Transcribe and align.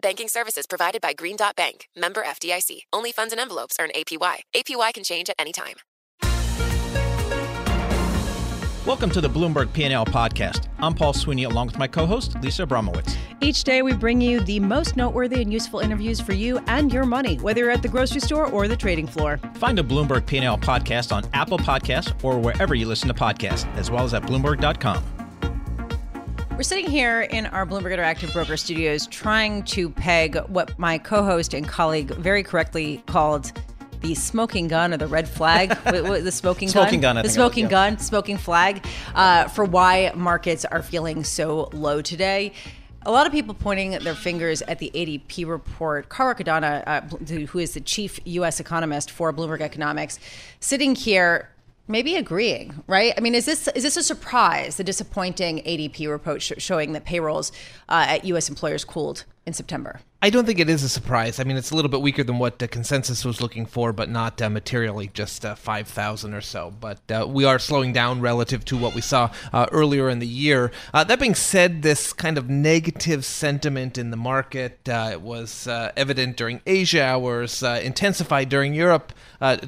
Banking 0.00 0.28
services 0.28 0.66
provided 0.66 1.00
by 1.00 1.12
Green 1.12 1.36
Dot 1.36 1.56
Bank, 1.56 1.88
member 1.96 2.22
FDIC. 2.22 2.82
Only 2.92 3.12
funds 3.12 3.32
and 3.32 3.40
envelopes 3.40 3.76
earn 3.80 3.90
APY. 3.94 4.36
APY 4.54 4.94
can 4.94 5.04
change 5.04 5.28
at 5.28 5.36
any 5.38 5.52
time. 5.52 5.76
Welcome 8.86 9.10
to 9.10 9.20
the 9.20 9.28
Bloomberg 9.28 9.70
P&L 9.74 10.06
podcast. 10.06 10.68
I'm 10.78 10.94
Paul 10.94 11.12
Sweeney 11.12 11.44
along 11.44 11.66
with 11.66 11.78
my 11.78 11.86
co-host 11.86 12.36
Lisa 12.40 12.66
Abramowitz. 12.66 13.16
Each 13.42 13.62
day 13.62 13.82
we 13.82 13.92
bring 13.92 14.20
you 14.20 14.40
the 14.40 14.60
most 14.60 14.96
noteworthy 14.96 15.42
and 15.42 15.52
useful 15.52 15.80
interviews 15.80 16.20
for 16.20 16.32
you 16.32 16.58
and 16.68 16.90
your 16.90 17.04
money, 17.04 17.36
whether 17.36 17.62
you're 17.62 17.70
at 17.70 17.82
the 17.82 17.88
grocery 17.88 18.20
store 18.20 18.46
or 18.46 18.66
the 18.66 18.76
trading 18.76 19.06
floor. 19.06 19.38
Find 19.56 19.78
a 19.78 19.82
Bloomberg 19.82 20.24
P&L 20.24 20.56
podcast 20.58 21.12
on 21.14 21.24
Apple 21.34 21.58
Podcasts 21.58 22.12
or 22.24 22.38
wherever 22.38 22.74
you 22.74 22.88
listen 22.88 23.08
to 23.08 23.14
podcasts, 23.14 23.70
as 23.76 23.90
well 23.90 24.04
as 24.04 24.14
at 24.14 24.22
bloomberg.com. 24.22 25.17
We're 26.58 26.64
sitting 26.64 26.90
here 26.90 27.20
in 27.20 27.46
our 27.46 27.64
Bloomberg 27.64 27.96
Interactive 27.96 28.32
Broker 28.32 28.56
studios 28.56 29.06
trying 29.06 29.62
to 29.66 29.90
peg 29.90 30.38
what 30.48 30.76
my 30.76 30.98
co-host 30.98 31.54
and 31.54 31.68
colleague 31.68 32.10
very 32.16 32.42
correctly 32.42 33.00
called 33.06 33.52
the 34.00 34.16
smoking 34.16 34.66
gun 34.66 34.92
or 34.92 34.96
the 34.96 35.06
red 35.06 35.28
flag, 35.28 35.68
the 35.84 36.32
smoking, 36.32 36.66
smoking 36.66 37.00
gun, 37.00 37.14
gun 37.14 37.24
the 37.24 37.30
smoking 37.30 37.66
was, 37.66 37.70
yeah. 37.70 37.90
gun, 37.90 37.98
smoking 38.00 38.36
flag, 38.36 38.84
uh, 39.14 39.46
for 39.46 39.64
why 39.64 40.10
markets 40.16 40.64
are 40.64 40.82
feeling 40.82 41.22
so 41.22 41.70
low 41.72 42.02
today. 42.02 42.52
A 43.02 43.12
lot 43.12 43.28
of 43.28 43.32
people 43.32 43.54
pointing 43.54 43.92
their 43.92 44.16
fingers 44.16 44.60
at 44.62 44.80
the 44.80 44.90
ADP 44.92 45.46
report. 45.46 46.08
Carl 46.08 46.34
Riccadonna, 46.34 46.82
uh, 46.88 47.46
who 47.46 47.60
is 47.60 47.74
the 47.74 47.80
chief 47.80 48.18
U.S. 48.24 48.58
economist 48.58 49.12
for 49.12 49.32
Bloomberg 49.32 49.60
Economics, 49.60 50.18
sitting 50.58 50.96
here 50.96 51.50
maybe 51.88 52.14
agreeing, 52.14 52.84
right? 52.86 53.14
I 53.16 53.20
mean, 53.20 53.34
is 53.34 53.46
this 53.46 53.66
is 53.68 53.82
this 53.82 53.96
a 53.96 54.02
surprise? 54.02 54.76
The 54.76 54.84
disappointing 54.84 55.58
ADP 55.58 56.08
report 56.08 56.42
sh- 56.42 56.52
showing 56.58 56.92
that 56.92 57.04
payrolls 57.04 57.50
uh, 57.88 58.04
at 58.08 58.24
U.S. 58.26 58.48
employers 58.48 58.84
cooled 58.84 59.24
in 59.46 59.52
September. 59.52 60.00
I 60.20 60.30
don't 60.30 60.46
think 60.46 60.58
it 60.58 60.68
is 60.68 60.82
a 60.82 60.88
surprise. 60.88 61.38
I 61.38 61.44
mean, 61.44 61.56
it's 61.56 61.70
a 61.70 61.76
little 61.76 61.88
bit 61.88 62.00
weaker 62.00 62.24
than 62.24 62.40
what 62.40 62.58
the 62.58 62.66
consensus 62.66 63.24
was 63.24 63.40
looking 63.40 63.66
for, 63.66 63.92
but 63.92 64.10
not 64.10 64.42
uh, 64.42 64.50
materially, 64.50 65.12
just 65.14 65.44
uh, 65.44 65.54
5,000 65.54 66.34
or 66.34 66.40
so. 66.40 66.74
But 66.80 66.98
uh, 67.08 67.24
we 67.28 67.44
are 67.44 67.60
slowing 67.60 67.92
down 67.92 68.20
relative 68.20 68.64
to 68.64 68.76
what 68.76 68.96
we 68.96 69.00
saw 69.00 69.30
uh, 69.52 69.66
earlier 69.70 70.08
in 70.08 70.18
the 70.18 70.26
year. 70.26 70.72
Uh, 70.92 71.04
that 71.04 71.20
being 71.20 71.36
said, 71.36 71.82
this 71.82 72.12
kind 72.12 72.36
of 72.36 72.50
negative 72.50 73.24
sentiment 73.24 73.96
in 73.96 74.10
the 74.10 74.16
market 74.16 74.88
uh, 74.88 75.20
was 75.22 75.68
evident 75.68 76.36
during 76.36 76.62
Asia 76.66 77.04
hours, 77.04 77.62
intensified 77.62 78.48
during 78.48 78.74
Europe 78.74 79.12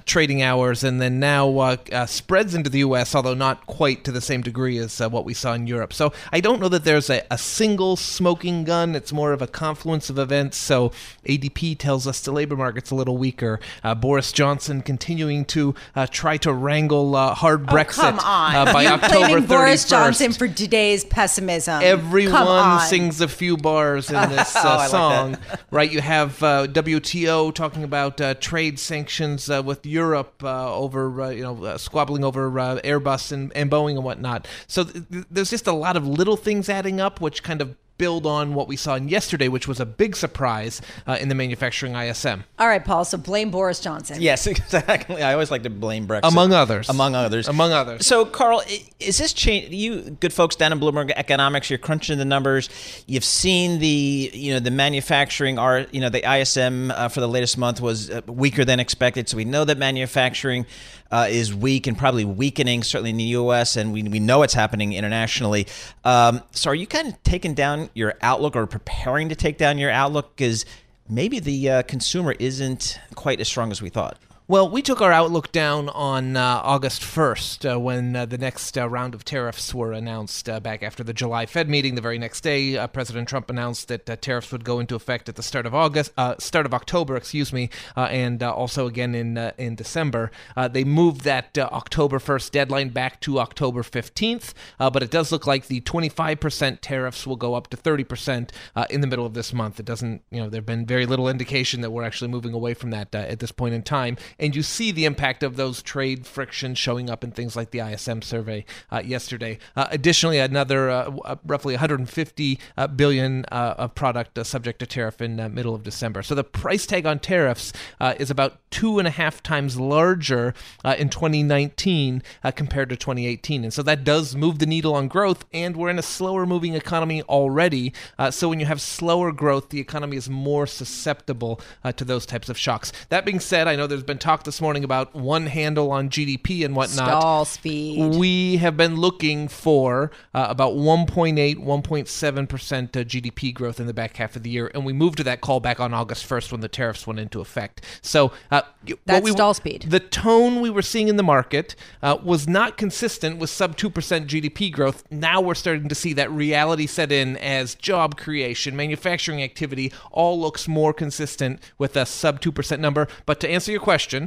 trading 0.04 0.42
hours, 0.42 0.82
and 0.82 1.00
then 1.00 1.20
now 1.20 1.76
spreads 2.06 2.56
into 2.56 2.68
the 2.68 2.80
U.S., 2.80 3.14
although 3.14 3.34
not 3.34 3.68
quite 3.68 4.02
to 4.02 4.10
the 4.10 4.20
same 4.20 4.42
degree 4.42 4.78
as 4.78 4.98
what 4.98 5.24
we 5.24 5.32
saw 5.32 5.52
in 5.52 5.68
Europe. 5.68 5.92
So 5.92 6.12
I 6.32 6.40
don't 6.40 6.60
know 6.60 6.68
that 6.70 6.82
there's 6.82 7.08
a, 7.08 7.22
a 7.30 7.38
single 7.38 7.94
smoking 7.94 8.64
gun. 8.64 8.96
It's 8.96 9.12
more 9.12 9.32
of 9.32 9.40
a 9.40 9.46
confluence 9.70 10.10
of 10.10 10.18
events. 10.18 10.56
So 10.56 10.90
ADP 11.24 11.78
tells 11.78 12.08
us 12.08 12.20
the 12.20 12.32
labor 12.32 12.56
market's 12.56 12.90
a 12.90 12.96
little 12.96 13.16
weaker. 13.16 13.60
Uh, 13.84 13.94
Boris 13.94 14.32
Johnson 14.32 14.82
continuing 14.82 15.44
to 15.46 15.76
uh, 15.94 16.08
try 16.10 16.36
to 16.38 16.52
wrangle 16.52 17.14
uh, 17.14 17.34
hard 17.34 17.68
oh, 17.68 17.72
Brexit 17.72 18.00
come 18.00 18.18
on. 18.18 18.56
Uh, 18.56 18.72
by 18.72 18.82
You're 18.82 18.92
October 18.94 19.26
blaming 19.26 19.44
31st. 19.44 19.48
Boris 19.48 19.88
Johnson 19.88 20.32
for 20.32 20.48
today's 20.48 21.04
pessimism. 21.04 21.80
Everyone 21.84 22.80
sings 22.80 23.20
a 23.20 23.28
few 23.28 23.56
bars 23.56 24.10
in 24.10 24.16
this 24.30 24.56
oh, 24.56 24.68
uh, 24.68 24.88
song, 24.88 25.30
like 25.30 25.60
right? 25.70 25.92
You 25.92 26.00
have 26.00 26.42
uh, 26.42 26.66
WTO 26.66 27.54
talking 27.54 27.84
about 27.84 28.18
trade 28.40 28.80
sanctions 28.80 29.48
with 29.48 29.86
Europe 29.86 30.42
over, 30.42 31.32
you 31.32 31.42
know, 31.42 31.76
squabbling 31.76 32.24
over 32.24 32.50
Airbus 32.50 33.30
and, 33.30 33.52
and 33.54 33.70
Boeing 33.70 33.94
and 33.94 34.04
whatnot. 34.04 34.48
So 34.66 34.82
th- 34.82 35.04
there's 35.30 35.50
just 35.50 35.68
a 35.68 35.72
lot 35.72 35.96
of 35.96 36.08
little 36.08 36.36
things 36.36 36.68
adding 36.68 37.00
up, 37.00 37.20
which 37.20 37.44
kind 37.44 37.60
of 37.62 37.76
build 38.00 38.24
on 38.24 38.54
what 38.54 38.66
we 38.66 38.76
saw 38.76 38.94
yesterday, 38.94 39.46
which 39.48 39.68
was 39.68 39.78
a 39.78 39.84
big 39.84 40.16
surprise 40.16 40.80
uh, 41.06 41.18
in 41.20 41.28
the 41.28 41.34
manufacturing 41.34 41.94
ISM. 41.94 42.44
All 42.58 42.66
right, 42.66 42.82
Paul. 42.82 43.04
So 43.04 43.18
blame 43.18 43.50
Boris 43.50 43.78
Johnson. 43.78 44.22
Yes, 44.22 44.46
exactly. 44.46 45.22
I 45.22 45.34
always 45.34 45.50
like 45.50 45.64
to 45.64 45.70
blame 45.70 46.08
Brexit. 46.08 46.20
Among 46.24 46.54
others. 46.54 46.88
Among 46.88 47.14
others. 47.14 47.46
Among 47.46 47.72
others. 47.72 48.06
So, 48.06 48.24
Carl, 48.24 48.62
is 48.98 49.18
this 49.18 49.34
change? 49.34 49.74
You 49.74 50.16
good 50.18 50.32
folks 50.32 50.56
down 50.56 50.72
in 50.72 50.80
Bloomberg 50.80 51.10
Economics, 51.14 51.68
you're 51.68 51.78
crunching 51.78 52.16
the 52.16 52.24
numbers. 52.24 52.70
You've 53.06 53.24
seen 53.24 53.80
the 53.80 54.30
you 54.32 54.54
know 54.54 54.60
the 54.60 54.70
manufacturing 54.70 55.58
are 55.58 55.86
you 55.92 56.00
know 56.00 56.08
the 56.08 56.24
ISM 56.24 56.90
uh, 56.90 57.08
for 57.08 57.20
the 57.20 57.28
latest 57.28 57.58
month 57.58 57.82
was 57.82 58.08
uh, 58.08 58.22
weaker 58.26 58.64
than 58.64 58.80
expected. 58.80 59.28
So 59.28 59.36
we 59.36 59.44
know 59.44 59.66
that 59.66 59.76
manufacturing 59.76 60.64
uh, 61.10 61.26
is 61.28 61.54
weak 61.54 61.86
and 61.86 61.96
probably 61.98 62.24
weakening, 62.24 62.82
certainly 62.82 63.10
in 63.10 63.16
the 63.16 63.24
U.S., 63.24 63.76
and 63.76 63.92
we, 63.92 64.02
we 64.02 64.20
know 64.20 64.42
it's 64.42 64.54
happening 64.54 64.92
internationally. 64.92 65.66
Um, 66.04 66.42
so, 66.52 66.70
are 66.70 66.74
you 66.74 66.86
kind 66.86 67.08
of 67.08 67.22
taking 67.22 67.54
down 67.54 67.90
your 67.94 68.14
outlook 68.22 68.56
or 68.56 68.66
preparing 68.66 69.28
to 69.28 69.34
take 69.34 69.58
down 69.58 69.78
your 69.78 69.90
outlook? 69.90 70.36
Because 70.36 70.64
maybe 71.08 71.40
the 71.40 71.70
uh, 71.70 71.82
consumer 71.82 72.32
isn't 72.38 72.98
quite 73.14 73.40
as 73.40 73.48
strong 73.48 73.70
as 73.70 73.82
we 73.82 73.88
thought. 73.88 74.18
Well, 74.50 74.68
we 74.68 74.82
took 74.82 75.00
our 75.00 75.12
outlook 75.12 75.52
down 75.52 75.88
on 75.90 76.36
uh, 76.36 76.60
August 76.64 77.02
1st 77.02 77.72
uh, 77.72 77.78
when 77.78 78.16
uh, 78.16 78.26
the 78.26 78.36
next 78.36 78.76
uh, 78.76 78.88
round 78.88 79.14
of 79.14 79.24
tariffs 79.24 79.72
were 79.72 79.92
announced 79.92 80.48
uh, 80.48 80.58
back 80.58 80.82
after 80.82 81.04
the 81.04 81.12
July 81.12 81.46
Fed 81.46 81.68
meeting. 81.68 81.94
The 81.94 82.00
very 82.00 82.18
next 82.18 82.40
day, 82.40 82.76
uh, 82.76 82.88
President 82.88 83.28
Trump 83.28 83.48
announced 83.48 83.86
that 83.86 84.06
tariffs 84.20 84.50
would 84.50 84.64
go 84.64 84.80
into 84.80 84.96
effect 84.96 85.28
at 85.28 85.36
the 85.36 85.42
start 85.44 85.66
of 85.66 85.74
August, 85.76 86.10
start 86.40 86.66
of 86.66 86.74
October, 86.74 87.14
excuse 87.14 87.52
me, 87.52 87.70
and 87.94 88.42
also 88.42 88.88
again 88.88 89.14
in 89.14 89.38
in 89.56 89.76
December. 89.76 90.32
they 90.72 90.82
moved 90.82 91.20
that 91.20 91.56
October 91.56 92.18
1st 92.18 92.50
deadline 92.50 92.88
back 92.88 93.20
to 93.20 93.38
October 93.38 93.84
15th, 93.84 94.52
but 94.78 95.00
it 95.00 95.12
does 95.12 95.30
look 95.30 95.46
like 95.46 95.68
the 95.68 95.80
25% 95.82 96.78
tariffs 96.80 97.24
will 97.24 97.36
go 97.36 97.54
up 97.54 97.68
to 97.68 97.76
30% 97.76 98.50
in 98.90 99.00
the 99.00 99.06
middle 99.06 99.26
of 99.26 99.34
this 99.34 99.52
month. 99.52 99.78
It 99.78 99.86
doesn't, 99.86 100.22
you 100.32 100.40
know, 100.40 100.50
there've 100.50 100.66
been 100.66 100.86
very 100.86 101.06
little 101.06 101.28
indication 101.28 101.82
that 101.82 101.92
we're 101.92 102.02
actually 102.02 102.32
moving 102.32 102.52
away 102.52 102.74
from 102.74 102.90
that 102.90 103.14
at 103.14 103.38
this 103.38 103.52
point 103.52 103.74
in 103.74 103.82
time 103.84 104.16
and 104.40 104.56
you 104.56 104.62
see 104.62 104.90
the 104.90 105.04
impact 105.04 105.42
of 105.42 105.56
those 105.56 105.82
trade 105.82 106.26
frictions 106.26 106.78
showing 106.78 107.10
up 107.10 107.22
in 107.22 107.30
things 107.30 107.54
like 107.54 107.70
the 107.70 107.78
ISM 107.78 108.22
survey 108.22 108.64
uh, 108.90 109.02
yesterday. 109.04 109.58
Uh, 109.76 109.86
additionally, 109.90 110.38
another 110.38 110.90
uh, 110.90 111.10
uh 111.24 111.36
roughly 111.44 111.74
150 111.74 112.58
uh, 112.76 112.86
billion 112.88 113.44
uh, 113.52 113.74
of 113.76 113.94
product 113.94 114.44
subject 114.46 114.78
to 114.78 114.86
tariff 114.86 115.20
in 115.20 115.36
the 115.36 115.48
middle 115.48 115.74
of 115.74 115.82
December. 115.82 116.22
So 116.22 116.34
the 116.34 116.42
price 116.42 116.86
tag 116.86 117.04
on 117.04 117.18
tariffs 117.18 117.72
is 118.18 118.30
about 118.30 118.58
two 118.70 118.98
and 118.98 119.06
a 119.06 119.10
half 119.10 119.42
times 119.42 119.78
larger 119.78 120.54
in 120.96 121.10
2019 121.10 122.22
compared 122.54 122.88
to 122.88 122.96
2018, 122.96 123.64
and 123.64 123.72
so 123.72 123.82
that 123.82 124.04
does 124.04 124.34
move 124.34 124.58
the 124.58 124.66
needle 124.66 124.94
on 124.94 125.08
growth. 125.08 125.44
And 125.52 125.76
we're 125.76 125.90
in 125.90 125.98
a 125.98 126.02
slower 126.02 126.46
moving 126.46 126.74
economy 126.74 127.22
already. 127.22 127.92
so 128.30 128.48
when 128.48 128.60
you 128.60 128.66
have 128.66 128.80
slower 128.80 129.32
growth, 129.32 129.68
the 129.68 129.80
economy 129.80 130.16
is 130.16 130.30
more 130.30 130.66
susceptible 130.66 131.60
to 131.96 132.04
those 132.04 132.24
types 132.24 132.48
of 132.48 132.56
shocks. 132.56 132.92
That 133.10 133.26
being 133.26 133.40
said, 133.40 133.68
I 133.68 133.76
know 133.76 133.86
there's 133.86 134.02
been 134.02 134.18
talk 134.18 134.29
talked 134.30 134.44
this 134.44 134.60
morning 134.60 134.84
about 134.84 135.12
one 135.12 135.46
handle 135.46 135.90
on 135.90 136.08
GDP 136.08 136.64
and 136.64 136.76
whatnot. 136.76 137.20
Stall 137.20 137.44
speed. 137.44 138.14
We 138.14 138.58
have 138.58 138.76
been 138.76 138.94
looking 138.94 139.48
for 139.48 140.12
uh, 140.32 140.46
about 140.48 140.74
1.8, 140.74 141.56
1.7 141.56 142.48
percent 142.48 142.96
uh, 142.96 143.00
GDP 143.00 143.52
growth 143.52 143.80
in 143.80 143.88
the 143.88 143.92
back 143.92 144.18
half 144.18 144.36
of 144.36 144.44
the 144.44 144.50
year, 144.50 144.70
and 144.72 144.86
we 144.86 144.92
moved 144.92 145.16
to 145.16 145.24
that 145.24 145.40
call 145.40 145.58
back 145.58 145.80
on 145.80 145.92
August 145.92 146.28
1st 146.28 146.52
when 146.52 146.60
the 146.60 146.68
tariffs 146.68 147.08
went 147.08 147.18
into 147.18 147.40
effect. 147.40 147.84
So 148.02 148.30
uh, 148.52 148.62
that's 149.04 149.24
we, 149.24 149.32
stall 149.32 149.52
speed. 149.52 149.86
The 149.88 149.98
tone 149.98 150.60
we 150.60 150.70
were 150.70 150.80
seeing 150.80 151.08
in 151.08 151.16
the 151.16 151.24
market 151.24 151.74
uh, 152.00 152.16
was 152.22 152.46
not 152.46 152.76
consistent 152.76 153.38
with 153.38 153.50
sub 153.50 153.76
two 153.76 153.90
percent 153.90 154.28
GDP 154.28 154.70
growth. 154.70 155.02
Now 155.10 155.40
we're 155.40 155.56
starting 155.56 155.88
to 155.88 155.94
see 155.96 156.12
that 156.12 156.30
reality 156.30 156.86
set 156.86 157.10
in 157.10 157.36
as 157.38 157.74
job 157.74 158.16
creation, 158.16 158.76
manufacturing 158.76 159.42
activity 159.42 159.92
all 160.12 160.40
looks 160.40 160.68
more 160.68 160.92
consistent 160.92 161.58
with 161.78 161.96
a 161.96 162.06
sub 162.06 162.40
two 162.40 162.52
percent 162.52 162.80
number. 162.80 163.08
But 163.26 163.40
to 163.40 163.50
answer 163.50 163.72
your 163.72 163.80
question. 163.80 164.19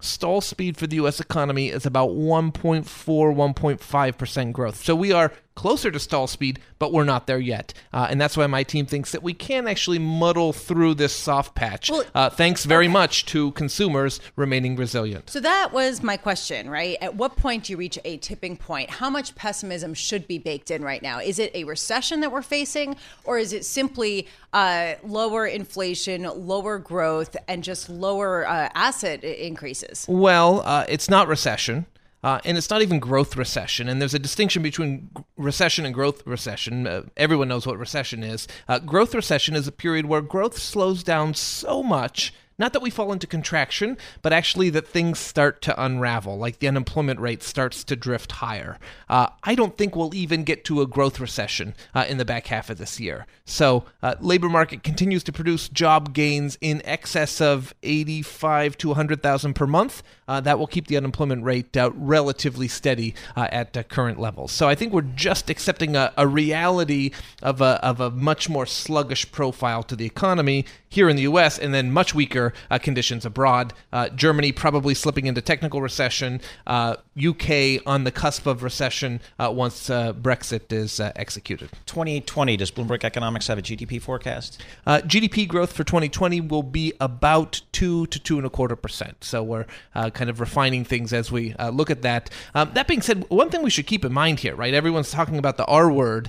Stall 0.00 0.40
speed 0.40 0.76
for 0.76 0.86
the 0.86 0.96
U.S. 0.96 1.20
economy 1.20 1.68
is 1.68 1.86
about 1.86 2.10
1.4, 2.10 2.84
1.5% 2.84 4.52
growth. 4.52 4.76
So 4.76 4.94
we 4.94 5.12
are 5.12 5.32
closer 5.54 5.90
to 5.90 5.98
stall 5.98 6.26
speed, 6.26 6.58
but 6.78 6.92
we're 6.92 7.04
not 7.04 7.26
there 7.26 7.38
yet. 7.38 7.74
Uh, 7.92 8.06
and 8.08 8.20
that's 8.20 8.36
why 8.36 8.46
my 8.46 8.62
team 8.62 8.86
thinks 8.86 9.12
that 9.12 9.22
we 9.22 9.34
can 9.34 9.66
actually 9.66 9.98
muddle 9.98 10.52
through 10.52 10.94
this 10.94 11.14
soft 11.14 11.54
patch. 11.54 11.90
Well, 11.90 12.04
uh, 12.14 12.30
thanks 12.30 12.64
very 12.64 12.86
okay. 12.86 12.92
much 12.92 13.26
to 13.26 13.50
consumers 13.52 14.20
remaining 14.36 14.76
resilient. 14.76 15.28
So 15.28 15.40
that 15.40 15.72
was 15.72 16.02
my 16.02 16.16
question, 16.16 16.70
right? 16.70 16.96
At 17.00 17.14
what 17.14 17.36
point 17.36 17.64
do 17.64 17.72
you 17.72 17.76
reach 17.76 17.98
a 18.04 18.16
tipping 18.18 18.56
point? 18.56 18.90
How 18.90 19.10
much 19.10 19.34
pessimism 19.34 19.92
should 19.92 20.26
be 20.26 20.38
baked 20.38 20.70
in 20.70 20.82
right 20.82 21.02
now? 21.02 21.20
Is 21.20 21.38
it 21.38 21.50
a 21.54 21.64
recession 21.64 22.20
that 22.20 22.32
we're 22.32 22.42
facing, 22.42 22.96
or 23.24 23.38
is 23.38 23.52
it 23.52 23.64
simply 23.64 24.28
uh, 24.52 24.94
lower 25.04 25.46
inflation, 25.46 26.22
lower 26.22 26.78
growth, 26.78 27.36
and 27.48 27.62
just 27.62 27.90
lower 27.90 28.48
uh, 28.48 28.70
asset 28.74 29.24
increases? 29.24 30.06
Well, 30.08 30.62
uh, 30.64 30.86
it's 30.88 31.10
not 31.10 31.28
recession. 31.28 31.86
Uh, 32.22 32.40
and 32.44 32.58
it's 32.58 32.70
not 32.70 32.82
even 32.82 32.98
growth 32.98 33.36
recession. 33.36 33.88
And 33.88 34.00
there's 34.00 34.14
a 34.14 34.18
distinction 34.18 34.62
between 34.62 35.10
recession 35.36 35.86
and 35.86 35.94
growth 35.94 36.26
recession. 36.26 36.86
Uh, 36.86 37.02
everyone 37.16 37.48
knows 37.48 37.66
what 37.66 37.78
recession 37.78 38.22
is. 38.22 38.46
Uh, 38.68 38.78
growth 38.78 39.14
recession 39.14 39.56
is 39.56 39.66
a 39.66 39.72
period 39.72 40.06
where 40.06 40.20
growth 40.20 40.58
slows 40.58 41.02
down 41.02 41.34
so 41.34 41.82
much 41.82 42.34
not 42.60 42.74
that 42.74 42.82
we 42.82 42.90
fall 42.90 43.10
into 43.10 43.26
contraction, 43.26 43.96
but 44.20 44.34
actually 44.34 44.68
that 44.70 44.86
things 44.86 45.18
start 45.18 45.62
to 45.62 45.82
unravel, 45.82 46.36
like 46.36 46.58
the 46.58 46.68
unemployment 46.68 47.18
rate 47.18 47.42
starts 47.42 47.82
to 47.84 47.96
drift 47.96 48.32
higher. 48.32 48.78
Uh, 49.08 49.28
I 49.42 49.54
don't 49.54 49.78
think 49.78 49.96
we'll 49.96 50.14
even 50.14 50.44
get 50.44 50.62
to 50.66 50.82
a 50.82 50.86
growth 50.86 51.18
recession 51.18 51.74
uh, 51.94 52.04
in 52.06 52.18
the 52.18 52.24
back 52.26 52.48
half 52.48 52.68
of 52.68 52.76
this 52.76 53.00
year. 53.00 53.26
So, 53.46 53.86
uh, 54.02 54.16
labor 54.20 54.50
market 54.50 54.82
continues 54.82 55.24
to 55.24 55.32
produce 55.32 55.70
job 55.70 56.12
gains 56.12 56.58
in 56.60 56.82
excess 56.84 57.40
of 57.40 57.74
85 57.82 58.76
to 58.78 58.88
100,000 58.88 59.54
per 59.54 59.66
month. 59.66 60.02
Uh, 60.28 60.40
that 60.40 60.58
will 60.58 60.66
keep 60.66 60.86
the 60.86 60.96
unemployment 60.96 61.42
rate 61.42 61.76
uh, 61.76 61.90
relatively 61.94 62.68
steady 62.68 63.14
uh, 63.36 63.48
at 63.50 63.88
current 63.88 64.20
levels. 64.20 64.52
So, 64.52 64.68
I 64.68 64.74
think 64.74 64.92
we're 64.92 65.00
just 65.00 65.48
accepting 65.48 65.96
a, 65.96 66.12
a 66.18 66.28
reality 66.28 67.12
of 67.42 67.62
a, 67.62 67.82
of 67.82 68.00
a 68.00 68.10
much 68.10 68.50
more 68.50 68.66
sluggish 68.66 69.32
profile 69.32 69.82
to 69.84 69.96
the 69.96 70.04
economy 70.04 70.66
here 70.90 71.08
in 71.08 71.16
the 71.16 71.22
U.S. 71.22 71.58
and 71.58 71.72
then 71.72 71.90
much 71.90 72.14
weaker 72.14 72.49
uh, 72.70 72.78
conditions 72.78 73.24
abroad. 73.24 73.72
Uh, 73.92 74.08
Germany 74.10 74.52
probably 74.52 74.94
slipping 74.94 75.26
into 75.26 75.40
technical 75.40 75.80
recession. 75.80 76.40
Uh, 76.66 76.96
UK 77.18 77.82
on 77.86 78.04
the 78.04 78.12
cusp 78.12 78.46
of 78.46 78.62
recession 78.62 79.20
uh, 79.38 79.50
once 79.54 79.90
uh, 79.90 80.12
Brexit 80.12 80.72
is 80.72 81.00
uh, 81.00 81.12
executed. 81.16 81.70
2020, 81.86 82.56
does 82.56 82.70
Bloomberg 82.70 83.04
Economics 83.04 83.46
have 83.46 83.58
a 83.58 83.62
GDP 83.62 84.00
forecast? 84.00 84.62
GDP 84.86 85.46
growth 85.46 85.72
for 85.72 85.84
2020 85.84 86.40
will 86.40 86.62
be 86.62 86.92
about 87.00 87.60
two 87.72 88.06
to 88.06 88.18
two 88.18 88.36
and 88.36 88.46
a 88.46 88.50
quarter 88.50 88.76
percent. 88.76 89.22
So 89.24 89.42
we're 89.42 89.66
kind 89.94 90.30
of 90.30 90.40
refining 90.40 90.84
things 90.84 91.12
as 91.12 91.30
we 91.30 91.54
look 91.72 91.90
at 91.90 92.02
that. 92.02 92.30
Um, 92.54 92.70
that 92.74 92.86
being 92.86 93.02
said, 93.02 93.28
one 93.28 93.50
thing 93.50 93.62
we 93.62 93.70
should 93.70 93.86
keep 93.86 94.04
in 94.04 94.12
mind 94.12 94.40
here, 94.40 94.54
right? 94.54 94.74
Everyone's 94.74 95.10
talking 95.10 95.38
about 95.38 95.56
the 95.56 95.64
R 95.66 95.90
word 95.90 96.28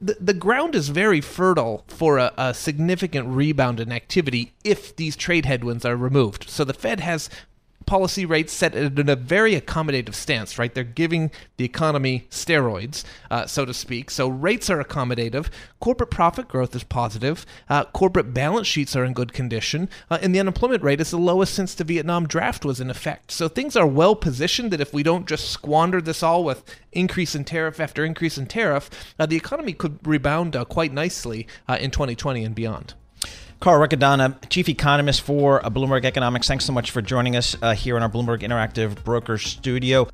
the, 0.00 0.16
the 0.20 0.34
ground 0.34 0.74
is 0.74 0.88
very 0.88 1.20
fertile 1.20 1.84
for 1.88 2.18
a, 2.18 2.32
a 2.36 2.54
significant 2.54 3.28
rebound 3.28 3.80
in 3.80 3.92
activity 3.92 4.54
if 4.64 4.96
these 4.96 5.16
trade 5.16 5.44
headwinds 5.44 5.84
are 5.84 5.96
removed. 5.96 6.48
So 6.48 6.64
the 6.64 6.74
Fed 6.74 7.00
has 7.00 7.28
policy 7.88 8.26
rates 8.26 8.52
set 8.52 8.74
in 8.74 9.08
a 9.08 9.16
very 9.16 9.58
accommodative 9.58 10.14
stance, 10.14 10.58
right? 10.58 10.74
They're 10.74 10.84
giving 10.84 11.30
the 11.56 11.64
economy 11.64 12.26
steroids, 12.30 13.02
uh, 13.30 13.46
so 13.46 13.64
to 13.64 13.72
speak. 13.72 14.10
So 14.10 14.28
rates 14.28 14.68
are 14.68 14.84
accommodative. 14.84 15.48
Corporate 15.80 16.10
profit 16.10 16.48
growth 16.48 16.76
is 16.76 16.84
positive. 16.84 17.46
Uh, 17.66 17.86
corporate 17.86 18.34
balance 18.34 18.66
sheets 18.66 18.94
are 18.94 19.06
in 19.06 19.14
good 19.14 19.32
condition. 19.32 19.88
Uh, 20.10 20.18
and 20.20 20.34
the 20.34 20.40
unemployment 20.40 20.82
rate 20.82 21.00
is 21.00 21.12
the 21.12 21.18
lowest 21.18 21.54
since 21.54 21.74
the 21.74 21.82
Vietnam 21.82 22.26
draft 22.28 22.62
was 22.62 22.78
in 22.78 22.90
effect. 22.90 23.30
So 23.30 23.48
things 23.48 23.74
are 23.74 23.86
well 23.86 24.14
positioned 24.14 24.70
that 24.72 24.82
if 24.82 24.92
we 24.92 25.02
don't 25.02 25.26
just 25.26 25.48
squander 25.50 26.02
this 26.02 26.22
all 26.22 26.44
with 26.44 26.62
increase 26.92 27.34
in 27.34 27.44
tariff 27.44 27.80
after 27.80 28.04
increase 28.04 28.36
in 28.36 28.44
tariff, 28.44 28.90
uh, 29.18 29.24
the 29.24 29.36
economy 29.36 29.72
could 29.72 30.06
rebound 30.06 30.54
uh, 30.54 30.66
quite 30.66 30.92
nicely 30.92 31.46
uh, 31.66 31.78
in 31.80 31.90
2020 31.90 32.44
and 32.44 32.54
beyond. 32.54 32.92
Carl 33.60 33.86
Riccadonna, 33.86 34.36
Chief 34.48 34.68
Economist 34.68 35.22
for 35.22 35.64
uh, 35.64 35.70
Bloomberg 35.70 36.04
Economics. 36.04 36.46
Thanks 36.46 36.64
so 36.64 36.72
much 36.72 36.90
for 36.92 37.02
joining 37.02 37.34
us 37.34 37.56
uh, 37.60 37.74
here 37.74 37.96
in 37.96 38.02
our 38.02 38.08
Bloomberg 38.08 38.40
Interactive 38.40 39.02
Broker 39.02 39.36
Studio. 39.36 40.08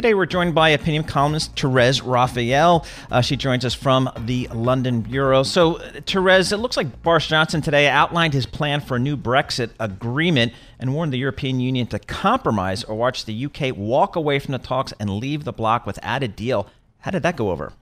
Today, 0.00 0.14
we're 0.14 0.24
joined 0.24 0.54
by 0.54 0.70
opinion 0.70 1.04
columnist 1.04 1.54
Therese 1.60 2.00
Raphael. 2.00 2.86
Uh, 3.10 3.20
she 3.20 3.36
joins 3.36 3.66
us 3.66 3.74
from 3.74 4.08
the 4.20 4.48
London 4.48 5.02
Bureau. 5.02 5.42
So, 5.42 5.74
Therese, 6.06 6.52
it 6.52 6.56
looks 6.56 6.78
like 6.78 7.02
Boris 7.02 7.26
Johnson 7.26 7.60
today 7.60 7.86
outlined 7.86 8.32
his 8.32 8.46
plan 8.46 8.80
for 8.80 8.96
a 8.96 8.98
new 8.98 9.14
Brexit 9.14 9.72
agreement 9.78 10.54
and 10.78 10.94
warned 10.94 11.12
the 11.12 11.18
European 11.18 11.60
Union 11.60 11.86
to 11.88 11.98
compromise 11.98 12.82
or 12.82 12.96
watch 12.96 13.26
the 13.26 13.44
UK 13.44 13.76
walk 13.76 14.16
away 14.16 14.38
from 14.38 14.52
the 14.52 14.58
talks 14.58 14.94
and 14.98 15.10
leave 15.10 15.44
the 15.44 15.52
bloc 15.52 15.84
without 15.84 16.22
a 16.22 16.28
deal. 16.28 16.66
How 17.00 17.10
did 17.10 17.22
that 17.24 17.36
go 17.36 17.50
over? 17.50 17.74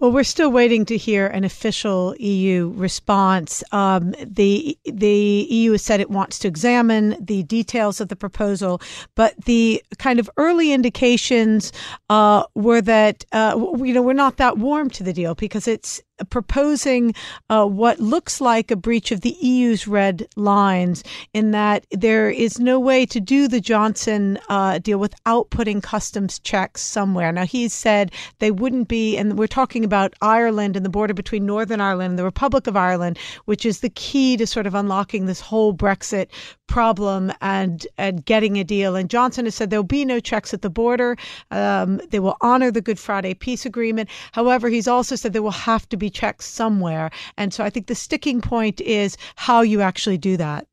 Well, 0.00 0.12
we're 0.12 0.22
still 0.22 0.52
waiting 0.52 0.84
to 0.86 0.96
hear 0.96 1.26
an 1.26 1.42
official 1.42 2.14
EU 2.20 2.72
response. 2.76 3.64
Um, 3.72 4.14
the 4.24 4.78
the 4.84 5.46
EU 5.50 5.72
has 5.72 5.82
said 5.82 6.00
it 6.00 6.08
wants 6.08 6.38
to 6.40 6.48
examine 6.48 7.16
the 7.18 7.42
details 7.42 8.00
of 8.00 8.08
the 8.08 8.14
proposal, 8.14 8.80
but 9.16 9.34
the 9.44 9.82
kind 9.98 10.20
of 10.20 10.30
early 10.36 10.72
indications 10.72 11.72
uh, 12.10 12.44
were 12.54 12.80
that 12.82 13.24
uh, 13.32 13.56
you 13.78 13.92
know 13.92 14.02
we're 14.02 14.12
not 14.12 14.36
that 14.36 14.56
warm 14.56 14.88
to 14.90 15.02
the 15.02 15.12
deal 15.12 15.34
because 15.34 15.66
it's 15.66 16.00
proposing 16.30 17.14
uh, 17.50 17.64
what 17.64 18.00
looks 18.00 18.40
like 18.40 18.70
a 18.70 18.76
breach 18.76 19.12
of 19.12 19.20
the 19.20 19.36
EU's 19.40 19.86
red 19.86 20.26
lines 20.36 21.04
in 21.32 21.50
that 21.52 21.86
there 21.90 22.30
is 22.30 22.58
no 22.58 22.78
way 22.78 23.06
to 23.06 23.20
do 23.20 23.48
the 23.48 23.60
Johnson 23.60 24.38
uh, 24.48 24.78
deal 24.78 24.98
without 24.98 25.50
putting 25.50 25.80
customs 25.80 26.38
checks 26.38 26.80
somewhere. 26.82 27.32
Now, 27.32 27.44
he's 27.44 27.72
said 27.72 28.12
they 28.38 28.50
wouldn't 28.50 28.88
be, 28.88 29.16
and 29.16 29.38
we're 29.38 29.46
talking 29.46 29.84
about 29.84 30.14
Ireland 30.20 30.76
and 30.76 30.84
the 30.84 30.90
border 30.90 31.14
between 31.14 31.46
Northern 31.46 31.80
Ireland 31.80 32.12
and 32.12 32.18
the 32.18 32.24
Republic 32.24 32.66
of 32.66 32.76
Ireland, 32.76 33.18
which 33.44 33.64
is 33.64 33.80
the 33.80 33.90
key 33.90 34.36
to 34.36 34.46
sort 34.46 34.66
of 34.66 34.74
unlocking 34.74 35.26
this 35.26 35.40
whole 35.40 35.74
Brexit 35.74 36.28
problem 36.68 37.32
and 37.40 37.86
and 37.96 38.24
getting 38.24 38.58
a 38.58 38.64
deal. 38.64 38.94
And 38.94 39.10
Johnson 39.10 39.46
has 39.46 39.54
said 39.54 39.70
there 39.70 39.80
will 39.80 39.84
be 39.84 40.04
no 40.04 40.20
checks 40.20 40.54
at 40.54 40.62
the 40.62 40.70
border. 40.70 41.16
Um, 41.50 42.00
they 42.10 42.20
will 42.20 42.36
honor 42.40 42.70
the 42.70 42.80
Good 42.80 42.98
Friday 42.98 43.34
peace 43.34 43.66
agreement. 43.66 44.08
However, 44.32 44.68
he's 44.68 44.86
also 44.86 45.16
said 45.16 45.32
there 45.32 45.42
will 45.42 45.50
have 45.50 45.88
to 45.88 45.96
be 45.96 46.07
checks 46.10 46.46
somewhere. 46.46 47.10
And 47.36 47.52
so 47.52 47.64
I 47.64 47.70
think 47.70 47.86
the 47.86 47.94
sticking 47.94 48.40
point 48.40 48.80
is 48.80 49.16
how 49.36 49.62
you 49.62 49.80
actually 49.80 50.18
do 50.18 50.36
that. 50.36 50.66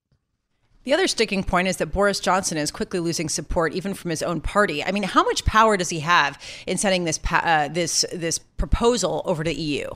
The 0.86 0.94
other 0.94 1.08
sticking 1.08 1.44
point 1.44 1.68
is 1.68 1.78
that 1.78 1.88
Boris 1.88 2.20
Johnson 2.20 2.60
is 2.60 2.70
quickly 2.70 3.00
losing 3.00 3.28
support, 3.28 3.74
even 3.74 3.96
from 3.96 4.12
his 4.12 4.22
own 4.22 4.40
party. 4.40 4.84
I 4.84 4.92
mean, 4.92 5.02
how 5.02 5.24
much 5.24 5.44
power 5.44 5.78
does 5.78 5.90
he 5.90 6.02
have 6.02 6.40
in 6.68 6.78
sending 6.78 7.06
this 7.06 7.20
uh, 7.32 7.70
this 7.70 8.06
this 8.14 8.38
proposal 8.38 9.24
over 9.26 9.44
to 9.44 9.52
EU? 9.52 9.90